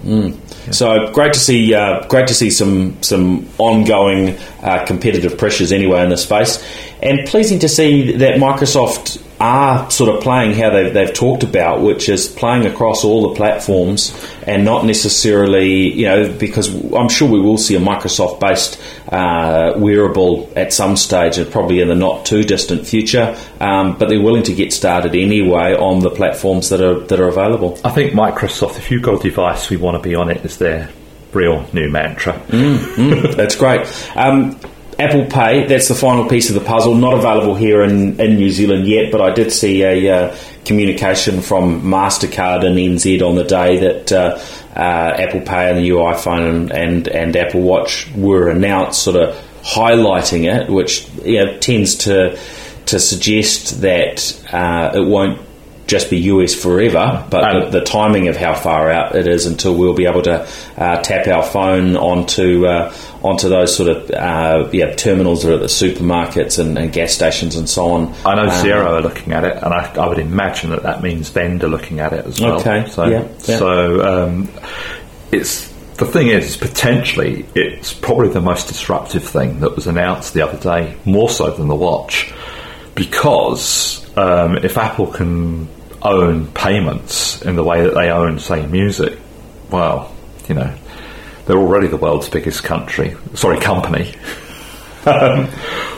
[0.71, 6.03] So great to see, uh, great to see some some ongoing uh, competitive pressures anyway
[6.03, 6.63] in the space,
[7.03, 11.81] and pleasing to see that Microsoft are sort of playing how they've, they've talked about,
[11.81, 14.13] which is playing across all the platforms
[14.47, 18.81] and not necessarily, you know, because I'm sure we will see a Microsoft based
[19.13, 23.37] uh, wearable at some stage, and probably in the not too distant future.
[23.61, 27.29] Um, but they're willing to get started anyway on the platforms that are that are
[27.29, 27.79] available.
[27.85, 30.59] I think Microsoft, if you've got a device, we want to be on it, is
[30.59, 30.91] their
[31.33, 32.41] real new mantra.
[32.49, 33.87] That's great.
[34.17, 34.59] Um,
[34.99, 36.95] Apple Pay, that's the final piece of the puzzle.
[36.97, 41.41] Not available here in, in New Zealand yet, but I did see a uh, communication
[41.41, 44.39] from MasterCard and NZ on the day that uh,
[44.75, 49.17] uh, Apple Pay and the new iPhone and, and, and Apple Watch were announced, sort
[49.17, 52.37] of highlighting it, which you know, tends to,
[52.87, 55.41] to suggest that uh, it won't
[55.87, 59.47] just be US forever, but And- the, the timing of how far out it is
[59.47, 60.47] until we'll be able to
[60.77, 62.93] uh, tap our phone onto uh,
[63.23, 67.13] onto those sort of uh, yeah terminals that are at the supermarkets and, and gas
[67.13, 68.15] stations and so on.
[68.25, 71.03] I know Um, Xero are looking at it, and I, I would imagine that that
[71.03, 72.61] means Vend are looking at it as well.
[72.61, 73.59] Okay, So, yeah, yeah.
[73.59, 74.49] so um,
[75.33, 75.67] it's
[75.97, 80.59] the thing is, potentially, it's probably the most disruptive thing that was announced the other
[80.59, 82.33] day, more so than the watch,
[82.95, 85.67] because um, if Apple can
[86.03, 89.19] own payments in the way that they own, say, music,
[89.71, 90.15] well,
[90.49, 90.73] you know,
[91.49, 94.15] they're already the world's biggest country, sorry, company.
[95.05, 95.49] Um,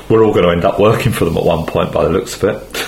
[0.08, 2.40] we're all going to end up working for them at one point by the looks
[2.42, 2.86] of it.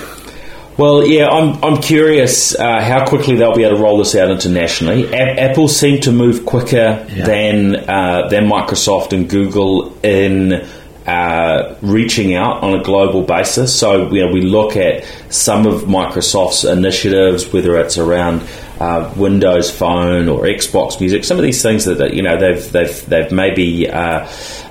[0.78, 4.30] Well, yeah, I'm, I'm curious uh, how quickly they'll be able to roll this out
[4.30, 5.04] internationally.
[5.12, 7.26] A- Apple seemed to move quicker Yeah.
[7.26, 10.66] than uh, than Microsoft and Google in
[11.06, 13.76] uh, reaching out on a global basis.
[13.78, 18.40] So, you know, we look at some of Microsoft's initiatives, whether it's around
[18.81, 22.73] uh, Windows Phone or Xbox Music, some of these things that, that you know they've
[22.73, 24.29] they've they've maybe uh,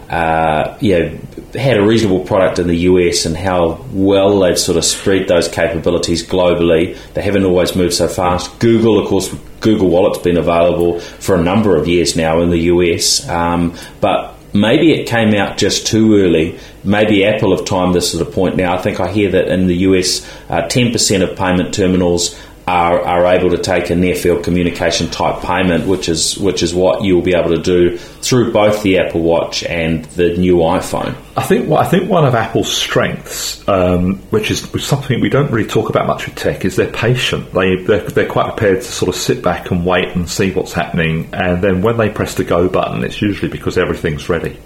[0.10, 1.20] uh, you know
[1.54, 5.47] had a reasonable product in the US and how well they've sort of spread those
[5.47, 6.97] capabilities globally.
[7.14, 8.60] They haven't always moved so fast.
[8.60, 12.60] Google, of course, Google Wallet's been available for a number of years now in the
[12.60, 16.60] US, um, but maybe it came out just too early.
[16.84, 18.74] Maybe Apple have timed this at a point now.
[18.76, 22.38] I think I hear that in the US, uh, 10% of payment terminals
[22.72, 26.74] are, are able to take a near field communication type payment, which is which is
[26.74, 31.15] what you'll be able to do through both the Apple Watch and the new iPhone.
[31.36, 35.28] I think I think one of Apple's strengths, um, which is which is something we
[35.28, 37.53] don't really talk about much with tech, is they're patient.
[37.53, 40.72] They they're, they're quite prepared to sort of sit back and wait and see what's
[40.72, 44.57] happening, and then when they press the go button, it's usually because everything's ready.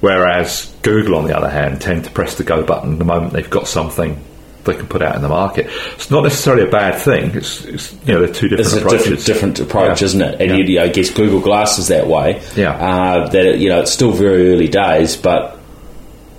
[0.00, 3.50] Whereas Google, on the other hand, tend to press the go button the moment they've
[3.50, 4.16] got something
[4.64, 5.66] they can put out in the market.
[5.94, 7.30] It's not necessarily a bad thing.
[7.34, 9.24] It's, it's you know they're two different It's a approaches.
[9.24, 10.04] different, different approach, Yeah.
[10.06, 10.40] isn't it?
[10.40, 10.64] And Yeah.
[10.64, 12.40] you, I guess Google Glass is that way.
[12.56, 12.72] Yeah.
[12.72, 15.58] Uh, that it, you know it's still very early days, but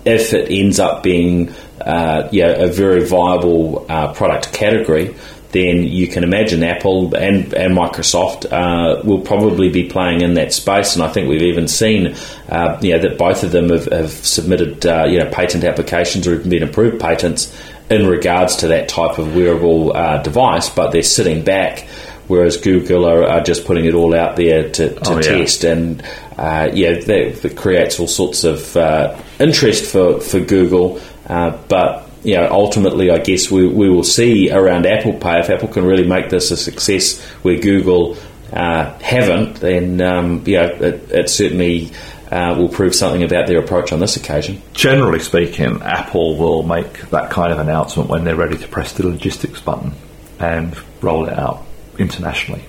[0.06, 5.16] if it ends up being uh, yeah a very viable uh, product category,
[5.52, 10.54] then you can imagine Apple and and Microsoft uh, will probably be playing in that
[10.54, 10.96] space.
[10.96, 12.16] And I think we've even seen
[12.50, 16.28] uh, you know that both of them have, have submitted uh, you know patent applications
[16.28, 17.52] or even been approved patents
[17.92, 21.88] in regards to that type of wearable uh, device, but they're sitting back.
[22.28, 25.22] Whereas Google are, are just putting it all out there to, to Oh, yeah.
[25.22, 26.02] test, and
[26.38, 31.02] uh, yeah, that, that creates all sorts of uh, interest for for Google.
[31.28, 35.50] Uh, but you know, ultimately, I guess we, we will see around Apple Pay if
[35.50, 38.16] Apple can really make this a success where Google
[38.54, 41.92] uh, haven't, then um, you know, it, it certainly
[42.32, 44.62] uh, will prove something about their approach on this occasion.
[44.74, 49.06] Generally speaking, Apple will make that kind of announcement when they're ready to press the
[49.06, 49.92] logistics button
[50.40, 51.66] and roll it out
[52.00, 52.64] internationally.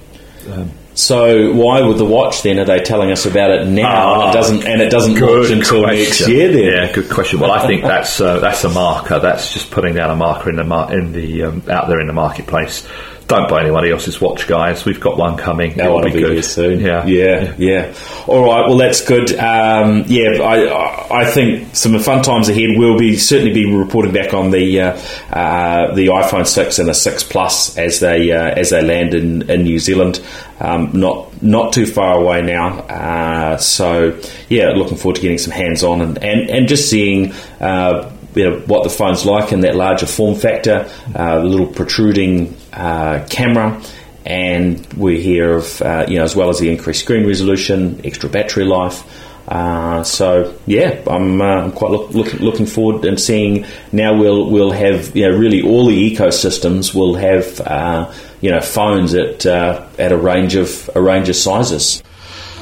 [0.94, 4.30] So why would the watch then are they telling us about it now and Ah,
[4.30, 6.52] it doesn't and it doesn't launch until next year?
[6.52, 7.40] Then Yeah, good question.
[7.40, 9.18] Well, I think that's uh, that's a marker.
[9.18, 12.08] That's just putting down a marker in the mar- in the um, out there in
[12.08, 12.86] the marketplace.
[13.33, 14.85] Don't buy anybody else's watch, guys.
[14.85, 15.70] We've got one coming.
[15.76, 16.80] That It'll one will be be good here soon.
[16.80, 17.95] Yeah, yeah, yeah.
[18.26, 18.68] All right.
[18.68, 19.33] Well, that's good.
[19.39, 22.76] Um, yeah, I, I think some fun times ahead.
[22.76, 25.01] We'll be certainly be reporting back on the uh,
[25.33, 29.49] uh, the iPhone six and the six Plus as they uh, as they land in,
[29.49, 30.20] in New Zealand.
[30.61, 32.80] Um, not not too far away now.
[32.80, 34.20] Uh, so
[34.51, 37.33] yeah, looking forward to getting some hands on and, and, and just seeing.
[37.61, 41.66] Uh, you know, what the phone's like in that larger form factor, uh, the little
[41.66, 43.80] protruding uh, camera,
[44.24, 48.28] and we hear of uh, you know as well as the increased screen resolution, extra
[48.28, 49.04] battery life.
[49.48, 54.48] Uh, so yeah, I'm, uh, I'm quite look, look, looking forward and seeing now we'll
[54.50, 59.44] we'll have you know really all the ecosystems will have uh, you know phones at
[59.44, 62.02] uh, at a range of a range of sizes.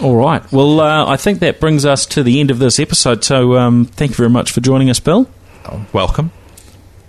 [0.03, 0.51] All right.
[0.51, 3.23] Well, uh, I think that brings us to the end of this episode.
[3.23, 5.29] So um, thank you very much for joining us, Bill.
[5.93, 6.33] Welcome.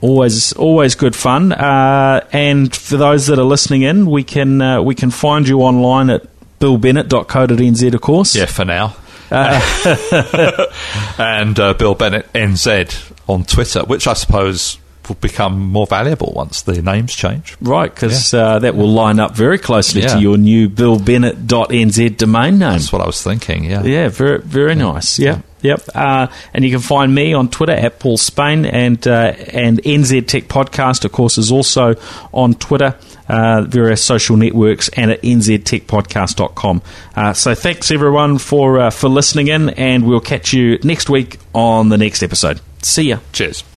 [0.01, 1.51] Always, always good fun.
[1.51, 5.61] Uh, and for those that are listening in, we can uh, we can find you
[5.61, 6.23] online at
[6.59, 8.35] billbennett.co.nz, of course.
[8.35, 8.95] Yeah, for now.
[9.29, 10.65] Uh.
[11.17, 14.77] and uh, Bill Bennett NZ on Twitter, which I suppose
[15.07, 17.57] will become more valuable once the names change.
[17.61, 18.41] Right, because yeah.
[18.41, 20.15] uh, that will line up very closely yeah.
[20.15, 22.71] to your new billbennett.nz domain name.
[22.71, 23.83] That's what I was thinking, yeah.
[23.83, 24.91] Yeah, very, very yeah.
[24.91, 25.19] nice.
[25.19, 25.41] Yeah.
[25.61, 29.81] Yep, uh, and you can find me on Twitter at Paul Spain, and uh, and
[29.83, 31.95] NZ Tech Podcast, of course, is also
[32.33, 32.95] on Twitter,
[33.29, 36.81] uh, various social networks, and at nztechpodcast.com.
[37.15, 41.37] Uh, so thanks everyone for uh, for listening in, and we'll catch you next week
[41.53, 42.59] on the next episode.
[42.81, 43.19] See ya.
[43.31, 43.70] Cheers.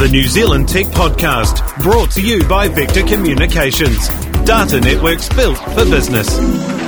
[0.00, 4.08] The New Zealand Tech Podcast, brought to you by Vector Communications.
[4.46, 6.79] Data networks built for business.